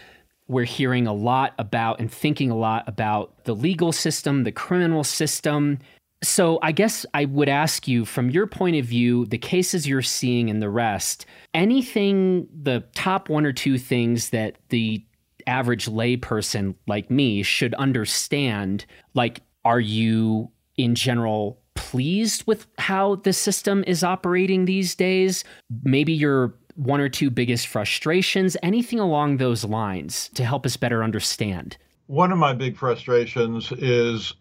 [0.49, 5.05] we're hearing a lot about and thinking a lot about the legal system, the criminal
[5.05, 5.79] system,
[6.23, 10.03] so I guess I would ask you from your point of view, the cases you're
[10.03, 15.05] seeing and the rest, anything, the top one or two things that the
[15.47, 23.33] average layperson like me should understand, like, are you in general pleased with how the
[23.33, 25.45] system is operating these days?
[25.83, 31.03] Maybe your one or two biggest frustrations, anything along those lines to help us better
[31.03, 31.77] understand.
[32.07, 34.35] One of my big frustrations is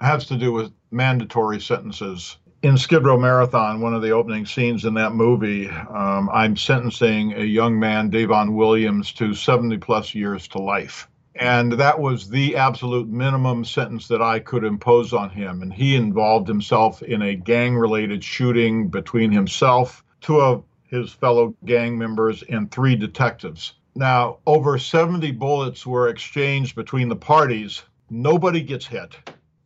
[0.00, 2.38] has to do with mandatory sentences.
[2.62, 7.34] In Skid Row Marathon, one of the opening scenes in that movie, um, I'm sentencing
[7.34, 11.06] a young man, Davon Williams, to 70 plus years to life.
[11.36, 15.62] And that was the absolute minimum sentence that I could impose on him.
[15.62, 21.54] And he involved himself in a gang related shooting between himself, two of his fellow
[21.64, 23.74] gang members, and three detectives.
[23.96, 27.82] Now, over 70 bullets were exchanged between the parties.
[28.10, 29.16] Nobody gets hit.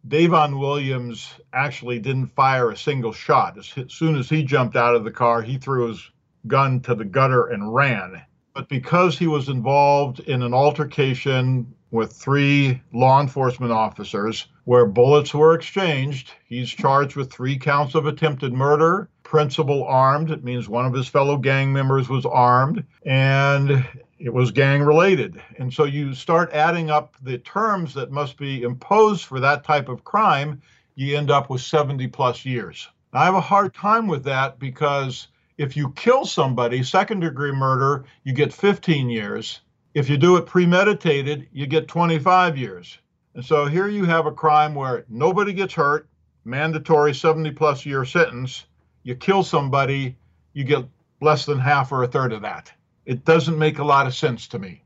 [0.06, 3.58] Davon Williams actually didn't fire a single shot.
[3.58, 6.10] As soon as he jumped out of the car, he threw his
[6.46, 8.22] gun to the gutter and ran.
[8.54, 15.34] But because he was involved in an altercation with three law enforcement officers where bullets
[15.34, 20.30] were exchanged, he's charged with three counts of attempted murder, principal armed.
[20.30, 23.86] It means one of his fellow gang members was armed, and
[24.18, 25.40] it was gang related.
[25.58, 29.88] And so you start adding up the terms that must be imposed for that type
[29.88, 30.60] of crime,
[30.96, 32.88] you end up with 70 plus years.
[33.12, 38.04] I have a hard time with that because if you kill somebody, second degree murder,
[38.24, 39.60] you get 15 years.
[39.94, 42.98] If you do it premeditated, you get 25 years.
[43.34, 46.08] And so here you have a crime where nobody gets hurt,
[46.44, 48.66] mandatory 70 plus year sentence.
[49.04, 50.16] You kill somebody,
[50.52, 50.84] you get
[51.20, 52.72] less than half or a third of that
[53.08, 54.82] it doesn't make a lot of sense to me.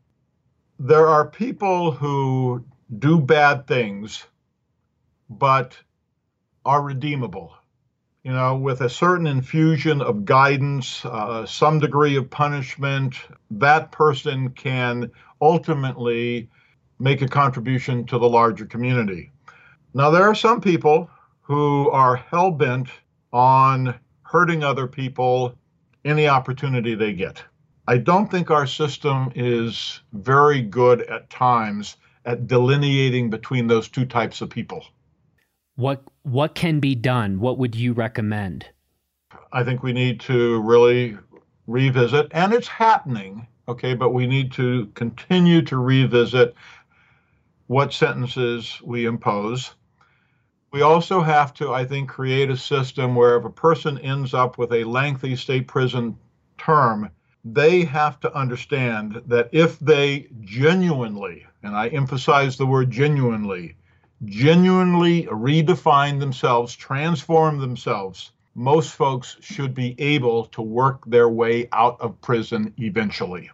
[0.78, 2.64] There are people who
[3.00, 4.24] do bad things,
[5.28, 5.76] but
[6.64, 7.52] are redeemable.
[8.22, 13.16] You know, with a certain infusion of guidance, uh, some degree of punishment,
[13.50, 16.48] that person can ultimately
[17.00, 19.32] make a contribution to the larger community.
[19.94, 22.88] Now, there are some people who are hell bent
[23.32, 25.58] on hurting other people
[26.04, 27.42] any opportunity they get.
[27.88, 34.06] I don't think our system is very good at times at delineating between those two
[34.06, 34.84] types of people.
[35.74, 37.40] What what can be done?
[37.40, 38.66] What would you recommend?
[39.52, 41.18] I think we need to really
[41.66, 46.54] revisit and it's happening, okay, but we need to continue to revisit
[47.66, 49.74] what sentences we impose.
[50.72, 54.56] We also have to, I think, create a system where if a person ends up
[54.56, 56.16] with a lengthy state prison
[56.58, 57.10] term,
[57.44, 63.76] they have to understand that if they genuinely, and I emphasize the word genuinely,
[64.24, 72.00] genuinely redefine themselves, transform themselves most folks should be able to work their way out
[72.00, 73.50] of prison eventually.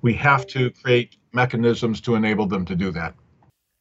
[0.00, 3.14] We have to create mechanisms to enable them to do that.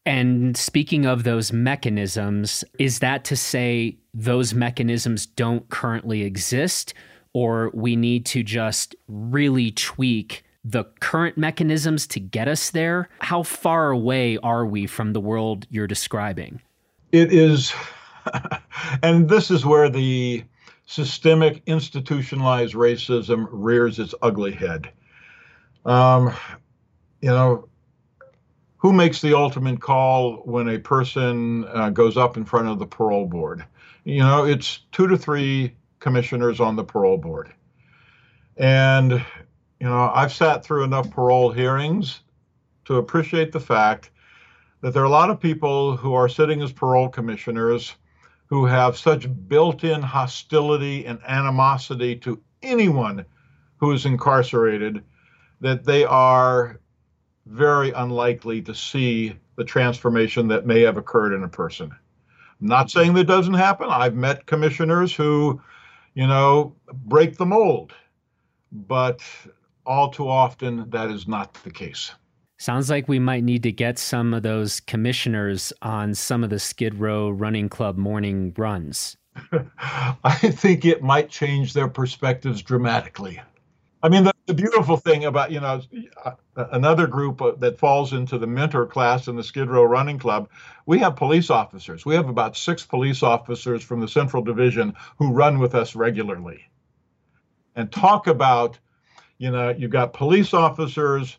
[0.05, 6.93] And speaking of those mechanisms, is that to say those mechanisms don't currently exist,
[7.33, 13.09] or we need to just really tweak the current mechanisms to get us there?
[13.19, 16.61] How far away are we from the world you're describing?
[17.11, 17.73] It is,
[19.03, 20.43] and this is where the
[20.85, 24.91] systemic institutionalized racism rears its ugly head.
[25.85, 26.33] Um,
[27.21, 27.67] you know,
[28.77, 32.85] who makes the ultimate call when a person uh, goes up in front of the
[32.85, 33.65] parole board?
[34.03, 37.53] You know, it's two to three commissioners on the parole board.
[38.57, 39.11] And,
[39.79, 42.21] you know, I've sat through enough parole hearings
[42.85, 44.11] to appreciate the fact
[44.81, 47.95] that there are a lot of people who are sitting as parole commissioners
[48.47, 53.23] who have such built in hostility and animosity to anyone
[53.77, 55.03] who is incarcerated
[55.61, 56.79] that they are
[57.45, 61.91] very unlikely to see the transformation that may have occurred in a person.
[62.61, 63.87] I'm not saying that doesn't happen.
[63.89, 65.61] I've met commissioners who,
[66.13, 67.93] you know, break the mold,
[68.71, 69.21] but
[69.85, 72.11] all too often that is not the case.
[72.57, 76.59] Sounds like we might need to get some of those commissioners on some of the
[76.59, 79.17] Skid Row Running Club morning runs.
[80.23, 83.41] I think it might change their perspectives dramatically.
[84.03, 85.81] I mean, the, the, beautiful thing about, you know,
[86.25, 90.49] uh, another group that falls into the mentor class in the Skid Row Running Club,
[90.87, 92.05] we have police officers.
[92.05, 96.63] We have about six police officers from the Central Division who run with us regularly.
[97.75, 98.79] And talk about,
[99.37, 101.37] you know, you've got police officers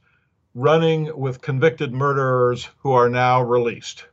[0.55, 4.07] running with convicted murderers who are now released.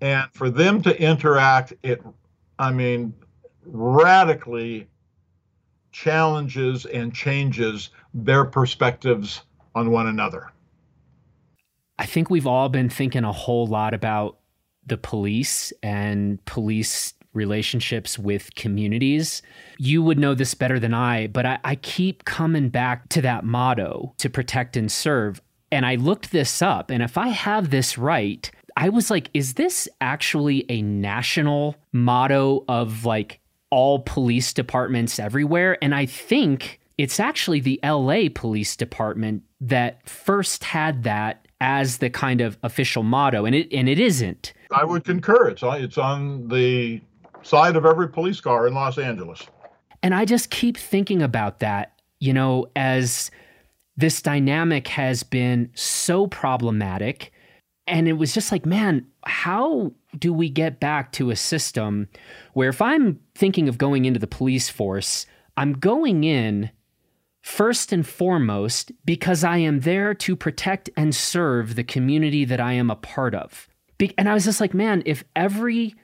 [0.00, 2.02] And for them to interact, it,
[2.58, 3.14] I mean,
[3.64, 4.88] radically
[5.94, 9.42] challenges and changes their perspectives
[9.74, 10.50] on one another.
[11.98, 14.38] I think we've all been thinking a whole lot about
[14.84, 19.40] the police and police relationships with communities.
[19.78, 23.44] You would know this better than I, but I, I, keep coming back to that
[23.44, 25.40] motto to protect and serve.
[25.72, 29.54] And I looked this up, and if I have this right, I was like, is
[29.54, 35.78] this actually a national motto of like all police departments everywhere.
[35.82, 42.10] And I think it's actually the LA Police Department that first had that as the
[42.10, 44.52] kind of official motto, and it and it isn't.
[44.70, 45.48] I would concur.
[45.48, 47.00] It's on, it's on the
[47.42, 49.42] side of every police car in Los Angeles.
[50.02, 53.30] And I just keep thinking about that, you know, as
[53.96, 57.32] this dynamic has been so problematic.
[57.86, 62.08] And it was just like, man, how do we get back to a system
[62.54, 66.70] where if I'm thinking of going into the police force, I'm going in
[67.42, 72.72] first and foremost because I am there to protect and serve the community that I
[72.72, 73.68] am a part of.
[74.16, 75.94] And I was just like, man, if every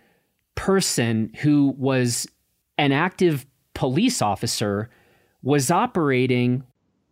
[0.54, 2.26] person who was
[2.76, 4.90] an active police officer
[5.42, 6.62] was operating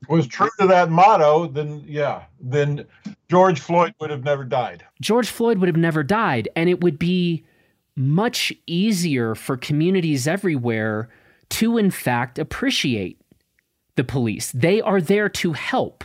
[0.08, 2.86] was true to that motto, then yeah, then
[3.28, 4.84] George Floyd would have never died.
[5.00, 6.48] George Floyd would have never died.
[6.54, 7.44] And it would be
[7.96, 11.08] much easier for communities everywhere
[11.50, 13.20] to, in fact, appreciate
[13.96, 14.52] the police.
[14.52, 16.04] They are there to help,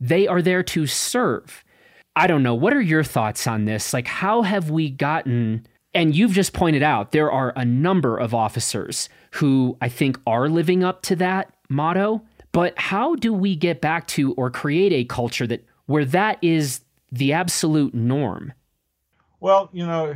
[0.00, 1.64] they are there to serve.
[2.16, 2.54] I don't know.
[2.54, 3.92] What are your thoughts on this?
[3.92, 5.66] Like, how have we gotten.
[5.94, 10.48] And you've just pointed out there are a number of officers who I think are
[10.48, 12.22] living up to that motto.
[12.54, 16.82] But how do we get back to or create a culture that where that is
[17.10, 18.52] the absolute norm?
[19.40, 20.14] Well, you know,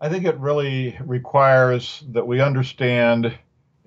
[0.00, 3.36] I think it really requires that we understand,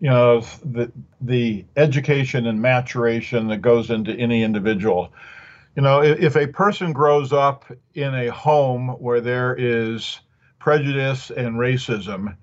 [0.01, 5.13] you know, the the education and maturation that goes into any individual.
[5.77, 10.19] You know, if, a person grows up in a home where there is
[10.59, 12.35] prejudice and racism,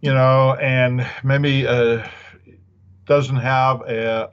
[0.00, 2.04] you know, and maybe uh,
[3.06, 4.30] doesn't have a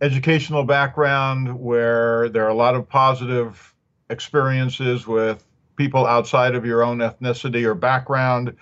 [0.00, 3.74] educational background where there are a lot of positive
[4.10, 5.44] experiences with
[5.76, 8.54] people outside of your own ethnicity or background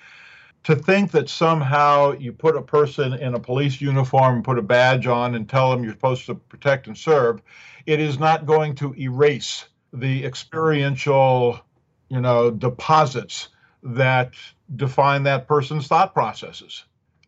[0.65, 5.07] to think that somehow you put a person in a police uniform put a badge
[5.07, 7.43] on and tell them you're supposed to protect and serve
[7.87, 11.61] it is not going to erase the experiential
[12.09, 13.49] you know deposits
[13.83, 14.33] that
[14.77, 16.85] define that person's thought processes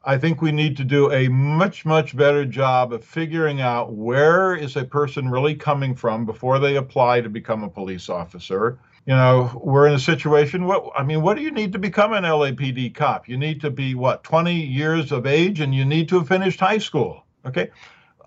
[0.06, 4.54] I think we need to do a much, much better job of figuring out where
[4.54, 8.78] is a person really coming from before they apply to become a police officer.
[9.06, 10.66] you know, we're in a situation.
[10.66, 13.28] What I mean, what do you need to become an LAPD cop?
[13.28, 16.60] You need to be what 20 years of age, and you need to have finished
[16.60, 17.24] high school.
[17.46, 17.70] Okay,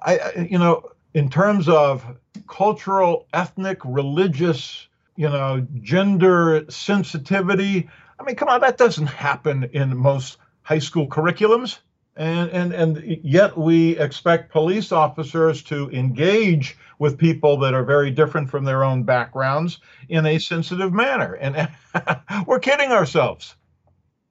[0.02, 2.06] I, I you know, in terms of
[2.48, 7.90] cultural, ethnic, religious, you know, gender sensitivity.
[8.20, 10.38] I mean, come on, that doesn't happen in most
[10.68, 11.80] high school curriculums.
[12.18, 18.12] And, and, and yet we expect police officers to engage with people that are very
[18.12, 21.36] different from their own backgrounds in a sensitive manner.
[21.36, 21.70] And
[22.48, 23.56] we're kidding ourselves.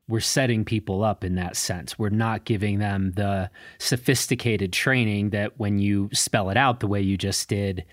[0.09, 1.99] We're setting people up in that sense.
[1.99, 7.01] We're not giving them the sophisticated training that when you spell it out the way
[7.01, 7.85] you just did,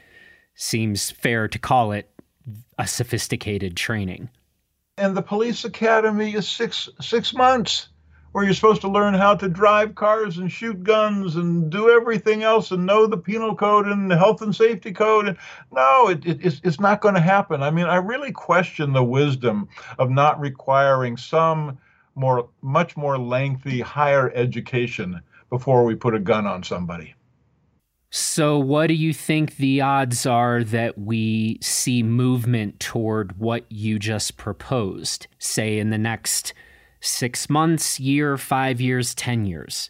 [0.54, 2.10] seems fair to call it
[2.78, 4.30] a sophisticated training.
[4.98, 7.88] And the police academy is six six months
[8.34, 12.44] where you're supposed to learn how to drive cars and shoot guns and do everything
[12.44, 15.38] else and know the penal code and the health and safety code.
[15.72, 17.62] No, it, it, it's, it's not going to happen.
[17.64, 19.70] I mean, I really question the wisdom
[20.00, 21.78] of not requiring some
[22.16, 27.14] more, much more lengthy higher education before we put a gun on somebody.
[28.10, 33.98] So, what do you think the odds are that we see movement toward what you
[33.98, 36.54] just proposed, say in the next
[37.04, 39.89] six months, year, five years, 10 years?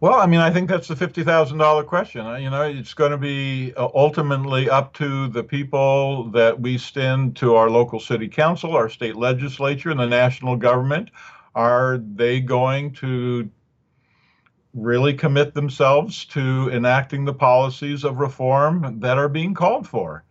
[0.00, 2.24] Well, I mean, I think that's the $50,000 question.
[2.42, 7.36] You know, it's going to be uh, ultimately up to the people that we send
[7.36, 11.10] to our local city council, our state legislature, and the national government.
[11.54, 13.50] Are they going to
[14.72, 20.24] really commit themselves to enacting the policies of reform that are being called for?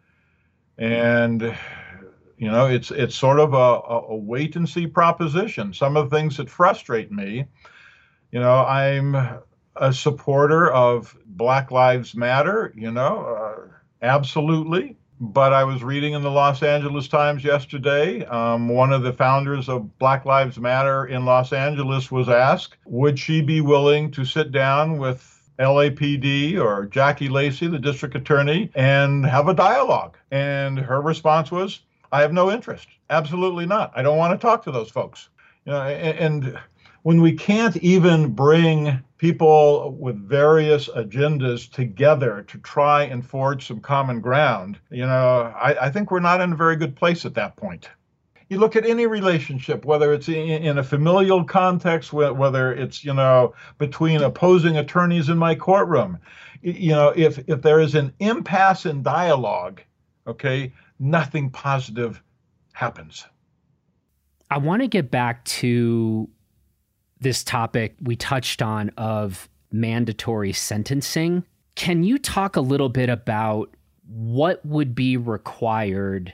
[0.80, 1.55] And
[2.40, 3.82] you know, it's it's sort of a,
[4.14, 5.74] a wait and see proposition.
[5.74, 7.46] Some of the things that frustrate me,
[8.32, 9.14] you know, I'm
[9.76, 13.68] a supporter of Black Lives Matter, you know, uh,
[14.02, 14.96] absolutely.
[15.20, 19.68] But I was reading in the Los Angeles Times yesterday, um, one of the founders
[19.68, 24.54] of Black Lives Matter in Los Angeles was asked, would she be willing to sit
[24.54, 30.18] down with LAPD or Jackie Lacey, the district attorney, and have a dialogue?
[30.32, 31.82] And her response was,
[32.12, 32.88] I have no interest.
[33.10, 33.91] Absolutely not.
[33.95, 35.30] I don't want to talk to those folks.
[35.66, 36.57] You know, and,
[37.03, 43.80] when we can't even bring people with various agendas together to try and forge some
[43.80, 47.36] common ground, you know, I, I think we're not in a very good place at
[47.36, 47.88] that point
[48.49, 53.53] you look at any relationship, whether it's in, a familial context, whether it's you know
[53.78, 56.18] between opposing attorneys in my courtroom,
[56.62, 59.82] you know if if there is an impasse in dialogue,
[60.26, 62.22] okay, nothing positive
[62.74, 63.26] happens.
[64.52, 66.30] I want to get back to
[67.20, 71.43] this topic we touched on of mandatory sentencing.
[71.76, 73.70] Can you talk a little bit about
[74.08, 76.34] what would be required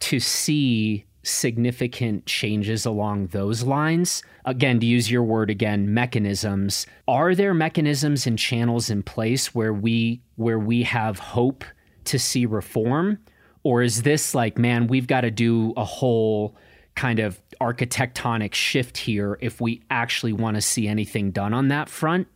[0.00, 4.22] to see significant changes along those lines?
[4.46, 6.86] Again, to use your word again, mechanisms.
[7.06, 11.64] Are there mechanisms and channels in place where we where we have hope
[12.04, 13.18] to see reform?
[13.62, 16.56] Or is this like, man, we've got to do a whole
[16.94, 21.88] kind of architectonic shift here if we actually want to see anything done on that
[21.88, 22.26] front?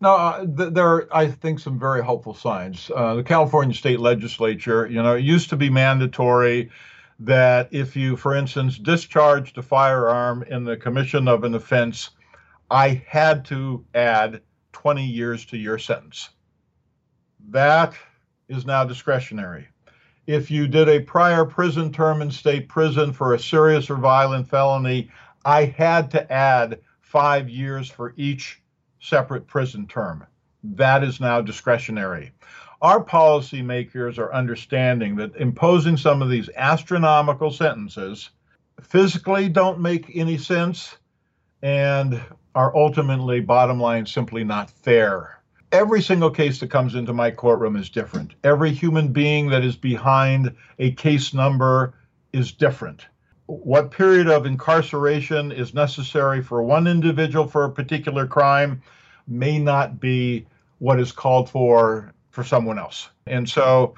[0.00, 2.90] No, uh, th- there are, I think, some very hopeful signs.
[2.94, 6.70] Uh, the California state legislature, you know, it used to be mandatory
[7.20, 12.10] that if you, for instance, discharged a firearm in the commission of an offense,
[12.70, 14.42] I had to add
[14.72, 16.30] 20 years to your sentence.
[17.48, 17.94] That
[18.48, 19.68] is now discretionary.
[20.26, 24.48] If you did a prior prison term in state prison for a serious or violent
[24.48, 25.10] felony,
[25.44, 28.62] I had to add five years for each
[29.00, 30.24] separate prison term.
[30.62, 32.32] That is now discretionary.
[32.80, 38.30] Our policymakers are understanding that imposing some of these astronomical sentences
[38.80, 40.96] physically don't make any sense
[41.62, 42.20] and
[42.54, 45.42] are ultimately, bottom line, simply not fair
[45.74, 48.34] every single case that comes into my courtroom is different.
[48.44, 51.94] Every human being that is behind a case number
[52.32, 53.06] is different.
[53.46, 58.80] What period of incarceration is necessary for one individual for a particular crime
[59.26, 60.46] may not be
[60.78, 63.10] what is called for for someone else.
[63.26, 63.94] And so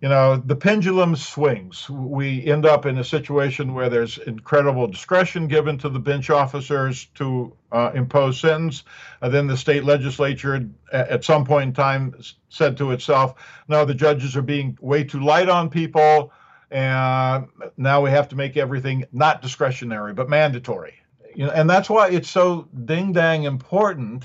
[0.00, 1.88] you know, the pendulum swings.
[1.90, 7.06] We end up in a situation where there's incredible discretion given to the bench officers
[7.16, 8.84] to uh, impose sentence.
[9.20, 12.14] And then the state legislature, at some point in time,
[12.48, 13.34] said to itself,
[13.68, 16.32] "No, the judges are being way too light on people,
[16.70, 17.46] and
[17.76, 20.94] now we have to make everything not discretionary but mandatory."
[21.34, 24.24] You know, and that's why it's so ding dang important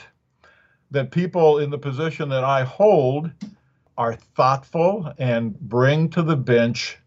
[0.92, 3.30] that people in the position that I hold
[3.98, 6.98] are thoughtful and bring to the bench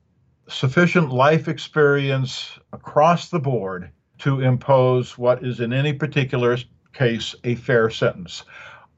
[0.48, 6.56] sufficient life experience across the board to impose what is in any particular
[6.92, 8.44] case a fair sentence.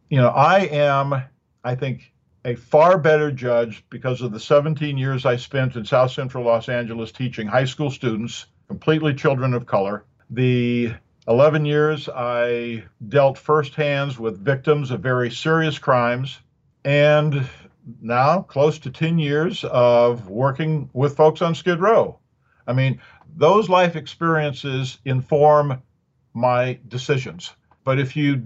[0.08, 1.22] You know, I am,
[1.64, 2.12] I think,
[2.44, 6.68] a far better judge because of the 17 years I spent in South Central Los
[6.68, 10.04] Angeles teaching high school students, completely children of color.
[10.30, 10.94] The
[11.28, 16.38] 11 years I dealt firsthand with victims of very serious crimes,
[16.84, 17.46] and
[18.00, 22.18] now close to 10 years of working with folks on Skid Row.
[22.66, 23.00] I mean,
[23.36, 25.82] those life experiences inform
[26.34, 27.54] my decisions.
[27.84, 28.42] But if you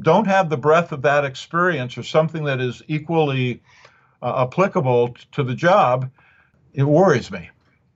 [0.00, 3.62] don't have the breadth of that experience or something that is equally
[4.22, 6.10] uh, applicable to the job,
[6.74, 7.50] it worries me.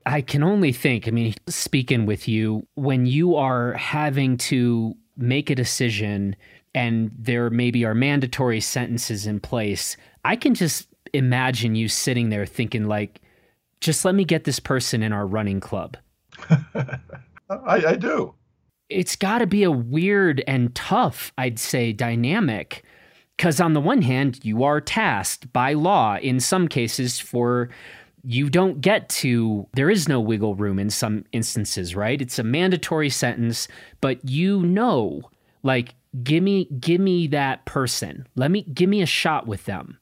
[0.06, 5.50] I can only think, I mean, speaking with you, when you are having to make
[5.50, 6.34] a decision
[6.74, 12.46] and there maybe are mandatory sentences in place, I can just imagine you sitting there
[12.46, 13.20] thinking, like,
[13.80, 15.96] just let me get this person in our running club.
[16.48, 16.98] I,
[17.66, 18.34] I do.
[18.88, 22.84] It's got to be a weird and tough, I'd say, dynamic.
[23.36, 27.70] Because on the one hand, you are tasked by law in some cases for
[28.24, 32.44] you don't get to there is no wiggle room in some instances right it's a
[32.44, 33.66] mandatory sentence
[34.00, 35.20] but you know
[35.64, 39.98] like give me give me that person let me give me a shot with them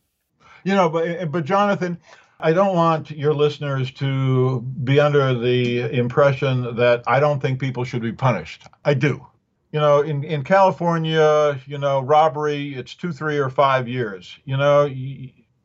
[0.65, 1.99] you know but eh, but jonathan
[2.41, 7.85] i don't want your listeners to be under the impression that i don't think people
[7.85, 9.25] should be punished i do
[9.73, 14.57] you know in in california you know robbery it's 2 3 or 5 years you
[14.57, 14.89] know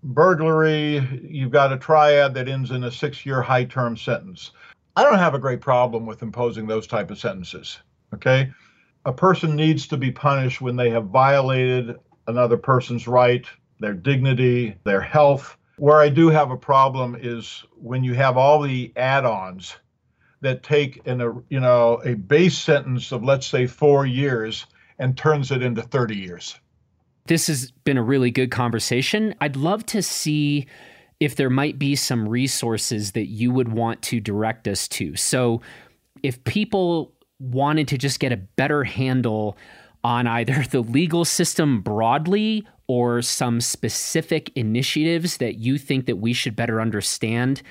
[0.06, 4.52] burglary, you've got a triad that ends in a six year high term sentence.
[4.96, 7.80] I don't have a great problem with imposing those type of sentences.
[8.14, 8.52] Okay.
[9.06, 13.46] A person needs to be punished when they have violated another person's right,
[13.80, 15.58] their dignity, their health.
[15.78, 19.76] Where I do have a problem is when you have all the add-ons
[20.42, 24.66] that take in a you know a base sentence of let's say 4 years
[25.00, 26.60] and turns it into 30 years.
[27.28, 29.34] This has been a really good conversation.
[29.42, 30.68] I'd love to see
[31.20, 35.16] if there might be some resources that you would want to direct us to.
[35.16, 35.62] So,
[36.24, 39.58] if people wanted to just get a better handle
[40.04, 46.34] on either the legal system broadly or some specific initiatives that you think that we
[46.34, 47.62] should better understand,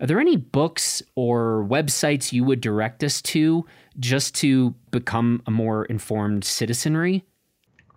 [0.00, 3.66] are there any books or websites you would direct us to
[3.98, 7.24] just to become a more informed citizenry?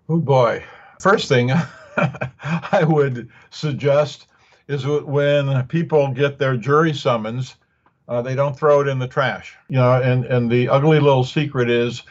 [0.10, 0.64] Oh boy.
[1.00, 1.52] First thing
[1.98, 4.28] I would suggest
[4.68, 7.56] is when people get their jury summons,
[8.08, 9.56] uh, they don't throw it in the trash.
[9.70, 12.04] You know, and, and the ugly little secret is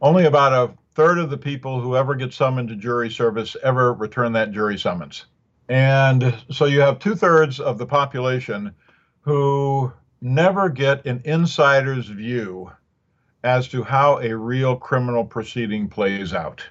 [0.00, 3.92] only about a third of the people who ever get summoned to jury service ever
[3.92, 5.26] return that jury summons.
[5.68, 8.74] And so you have two thirds of the population
[9.22, 12.70] who never get an insider's view
[13.42, 16.64] as to how a real criminal proceeding plays out.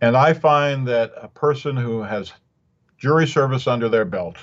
[0.00, 2.32] And I find that a person who has
[2.98, 4.36] jury service under their belt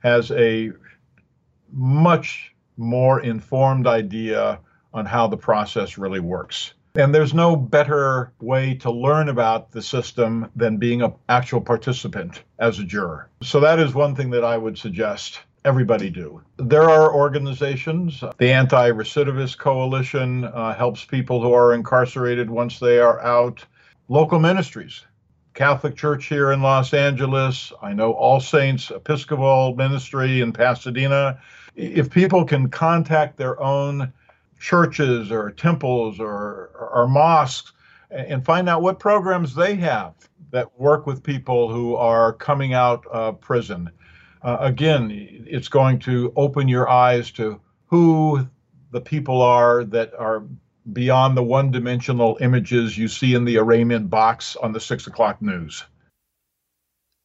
[0.00, 0.72] has a
[1.72, 4.60] much more informed idea
[4.92, 6.74] on how the process really works.
[6.98, 12.42] And there's no better way to learn about the system than being an actual participant
[12.58, 13.28] as a juror.
[13.42, 16.40] So that is one thing that I would suggest everybody do.
[16.56, 18.22] There are organizations.
[18.38, 23.64] The Anti Recidivist Coalition uh, helps people who are incarcerated once they are out
[24.08, 25.04] local ministries.
[25.54, 27.72] Catholic Church here in Los Angeles.
[27.82, 31.40] I know All Saints Episcopal Ministry in Pasadena.
[31.74, 34.12] If people can contact their own
[34.58, 37.72] churches or temples or, or mosques
[38.10, 40.14] and find out what programs they have
[40.50, 43.90] that work with people who are coming out of prison,
[44.42, 45.10] uh, again,
[45.46, 48.46] it's going to open your eyes to who
[48.92, 50.44] the people are that are
[50.92, 55.42] beyond the one dimensional images you see in the arraignment box on the six o'clock
[55.42, 55.84] news.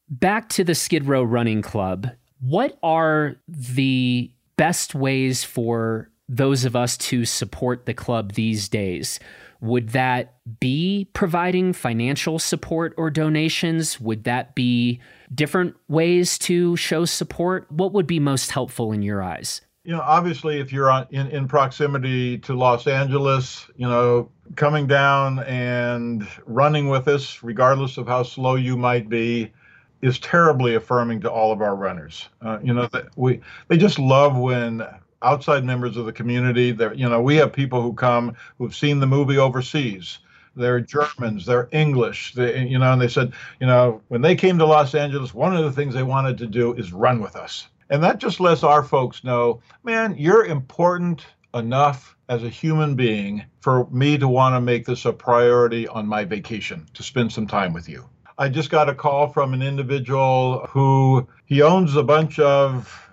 [0.08, 2.08] Back to the Skid Row Running Club.
[2.40, 9.20] What are the best ways for those of us to support the club these days?
[9.60, 14.00] Would that be providing financial support or donations?
[14.00, 15.00] Would that be
[15.32, 17.70] different ways to show support?
[17.70, 19.60] What would be most helpful in your eyes?
[19.84, 24.86] you know, obviously, if you're on, in, in proximity to Los Angeles, you know, coming
[24.86, 29.52] down and running with us, regardless of how slow you might be,
[30.00, 32.28] is terribly affirming to all of our runners.
[32.42, 34.84] Uh, you know, we they just love when
[35.22, 36.72] outside members of the community.
[36.72, 40.18] There, you know, we have people who come who've seen the movie overseas.
[40.54, 44.58] They're Germans, they're English, they, you know, and they said, you know, when they came
[44.58, 47.68] to Los Angeles, one of the things they wanted to do is run with us
[47.88, 53.44] And that just lets our folks know, man, you're important enough as a human being
[53.60, 57.46] for me to want to make this a priority on my vacation to spend some
[57.46, 58.08] time with you.
[58.38, 63.10] I just got a call from an individual who he owns a bunch of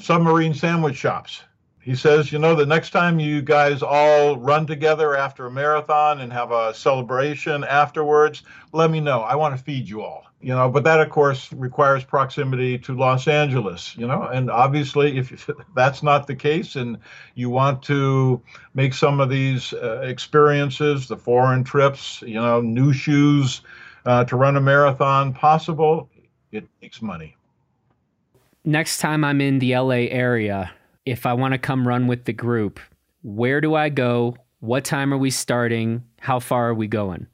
[0.00, 1.42] submarine sandwich shops.
[1.82, 6.20] He says, you know, the next time you guys all run together after a marathon
[6.20, 9.20] and have a celebration afterwards, let me know.
[9.20, 10.24] I want to feed you all.
[10.40, 15.16] You know, but that of course requires proximity to Los Angeles, you know, and obviously
[15.16, 16.98] if that's not the case and
[17.36, 18.42] you want to
[18.74, 23.60] make some of these uh, experiences, the foreign trips, you know, new shoes
[24.04, 26.08] uh, to run a marathon possible,
[26.50, 27.36] it takes money.
[28.64, 30.72] Next time I'm in the LA area,
[31.04, 32.78] if I want to come run with the group,
[33.22, 34.36] where do I go?
[34.60, 36.04] What time are we starting?
[36.20, 37.26] How far are we going?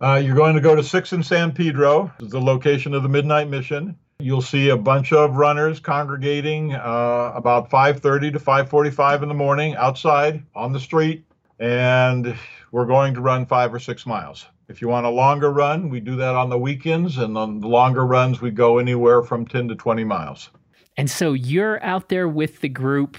[0.00, 3.48] Uh, you're going to go to Six in San Pedro, the location of the Midnight
[3.48, 3.96] Mission.
[4.18, 9.74] You'll see a bunch of runners congregating uh, about 5:30 to 5:45 in the morning
[9.76, 11.24] outside on the street,
[11.58, 12.36] and
[12.70, 14.46] we're going to run five or six miles.
[14.68, 17.68] If you want a longer run, we do that on the weekends, and on the
[17.68, 20.50] longer runs, we go anywhere from 10 to 20 miles.
[20.96, 23.16] And so you're out there with the group.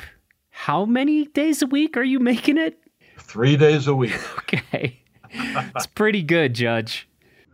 [0.49, 2.79] How many days a week are you making it?
[3.17, 4.19] Three days a week.
[4.45, 5.01] Okay.
[5.37, 7.09] It's pretty good, Judge.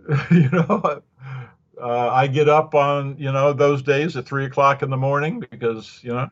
[0.31, 1.01] you know,
[1.81, 5.43] uh, I get up on, you know, those days at three o'clock in the morning
[5.49, 6.29] because, you know,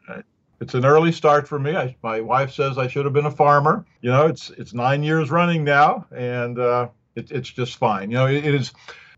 [0.59, 1.75] it's an early start for me.
[1.75, 3.85] I, my wife says I should have been a farmer.
[4.01, 8.11] You know, it's it's nine years running now, and uh, it, it's just fine.
[8.11, 8.73] You know, it, it is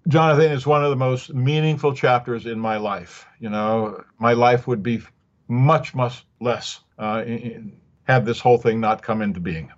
[0.07, 3.25] Jonathan, it's one of the most meaningful chapters in my life.
[3.39, 5.01] You know, my life would be
[5.47, 7.73] much, much less uh, in,
[8.03, 9.71] had this whole thing not come into being.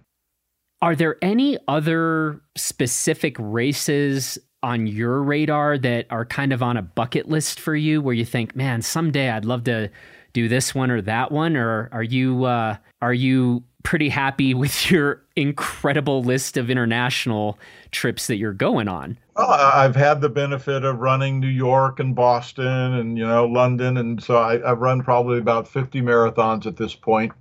[0.81, 6.81] Are there any other specific races on your radar that are kind of on a
[6.81, 9.89] bucket list for you where you think, man, someday I'd love to
[10.33, 11.55] do this one or that one?
[11.55, 17.57] Or are you uh, are you pretty happy with your incredible list of international
[17.91, 19.17] trips that you're going on?
[19.35, 23.97] Well, I've had the benefit of running New York and Boston and you know London,
[23.97, 27.31] and so I, have run probably about 50 marathons at this point.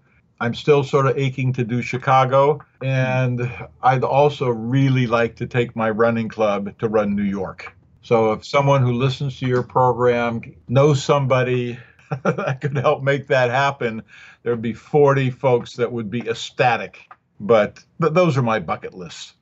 [0.41, 3.49] I'm still sort of aching to do Chicago, and
[3.83, 7.73] I'd also really like to take my running club to run New York.
[8.03, 11.79] So if someone who listens to your program knows somebody
[12.25, 14.03] that could help make that happen,
[14.43, 17.09] there'd be 40 folks that would be ecstatic.
[17.41, 19.35] But th- those are my bucket lists.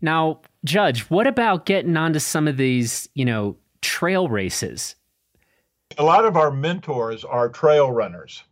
[0.00, 4.96] Now, Judge, what about getting onto some of these, you know, trail races?
[5.98, 8.44] A lot of our mentors are trail runners.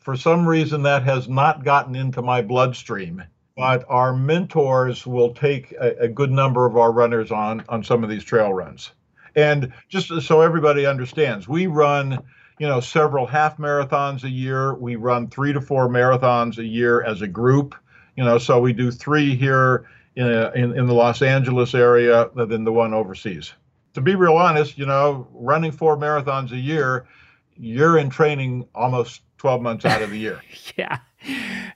[0.00, 3.22] For some reason, that has not gotten into my bloodstream.
[3.56, 8.02] But our mentors will take a, a good number of our runners on on some
[8.02, 8.92] of these trail runs.
[9.36, 12.22] And just so everybody understands, we run
[12.60, 14.74] you know several half marathons a year.
[14.74, 17.74] We run three to four marathons a year as a group
[18.16, 22.64] you know so we do three here in, in, in the los angeles area than
[22.64, 23.54] the one overseas.
[23.94, 27.06] To be real honest you know running four marathons a year
[27.56, 30.40] you're in training almost 12 months out of the year.
[30.76, 30.98] Yeah.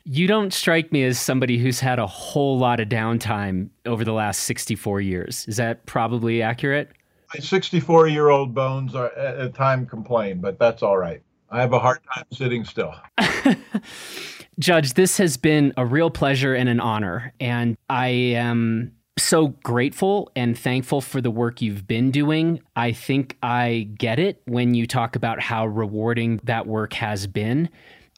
[0.04, 4.12] You don't strike me as somebody who's had a whole lot of downtime over the
[4.12, 5.44] last 64 years.
[5.46, 6.92] Is that probably accurate
[7.40, 11.22] 64 year old bones are at a time complain, but that's all right.
[11.50, 12.94] I have a hard time sitting still.
[14.58, 17.32] Judge, this has been a real pleasure and an honor.
[17.40, 22.60] And I am so grateful and thankful for the work you've been doing.
[22.74, 27.68] I think I get it when you talk about how rewarding that work has been.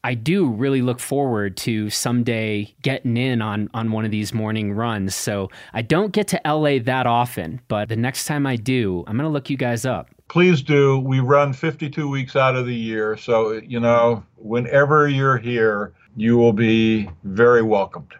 [0.03, 4.73] I do really look forward to someday getting in on on one of these morning
[4.73, 5.15] runs.
[5.15, 9.17] So I don't get to LA that often, but the next time I do, I'm
[9.17, 10.09] going to look you guys up.
[10.29, 10.99] Please do.
[10.99, 16.37] We run 52 weeks out of the year, so you know, whenever you're here, you
[16.37, 18.13] will be very welcomed.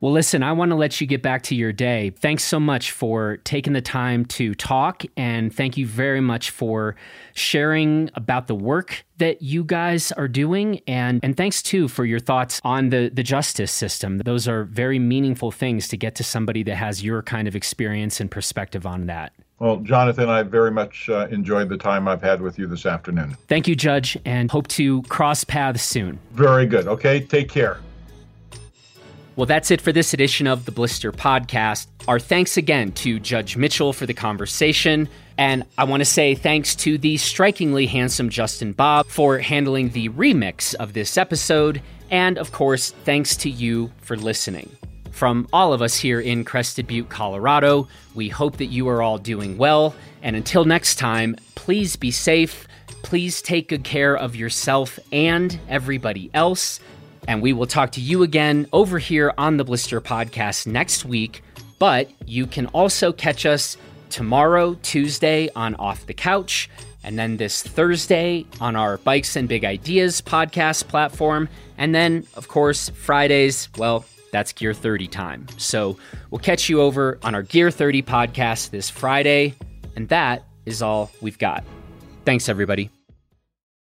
[0.00, 2.08] Well, listen, I want to let you get back to your day.
[2.08, 5.02] Thanks so much for taking the time to talk.
[5.14, 6.96] And thank you very much for
[7.34, 10.80] sharing about the work that you guys are doing.
[10.86, 14.16] And, and thanks too for your thoughts on the, the justice system.
[14.18, 18.20] Those are very meaningful things to get to somebody that has your kind of experience
[18.20, 19.34] and perspective on that.
[19.58, 23.36] Well, Jonathan, I very much uh, enjoyed the time I've had with you this afternoon.
[23.48, 26.18] Thank you, Judge, and hope to cross paths soon.
[26.32, 26.88] Very good.
[26.88, 27.80] Okay, take care.
[29.36, 31.86] Well, that's it for this edition of the Blister Podcast.
[32.08, 35.08] Our thanks again to Judge Mitchell for the conversation.
[35.38, 40.08] And I want to say thanks to the strikingly handsome Justin Bob for handling the
[40.10, 41.80] remix of this episode.
[42.10, 44.70] And of course, thanks to you for listening.
[45.10, 49.18] From all of us here in Crested Butte, Colorado, we hope that you are all
[49.18, 49.94] doing well.
[50.22, 52.66] And until next time, please be safe,
[53.02, 56.80] Please take good care of yourself and everybody else.
[57.30, 61.44] And we will talk to you again over here on the Blister Podcast next week.
[61.78, 63.76] But you can also catch us
[64.10, 66.68] tomorrow, Tuesday, on Off the Couch,
[67.04, 71.48] and then this Thursday on our Bikes and Big Ideas podcast platform.
[71.78, 75.46] And then, of course, Fridays, well, that's Gear 30 time.
[75.56, 75.98] So
[76.32, 79.54] we'll catch you over on our Gear 30 podcast this Friday.
[79.94, 81.62] And that is all we've got.
[82.24, 82.90] Thanks, everybody.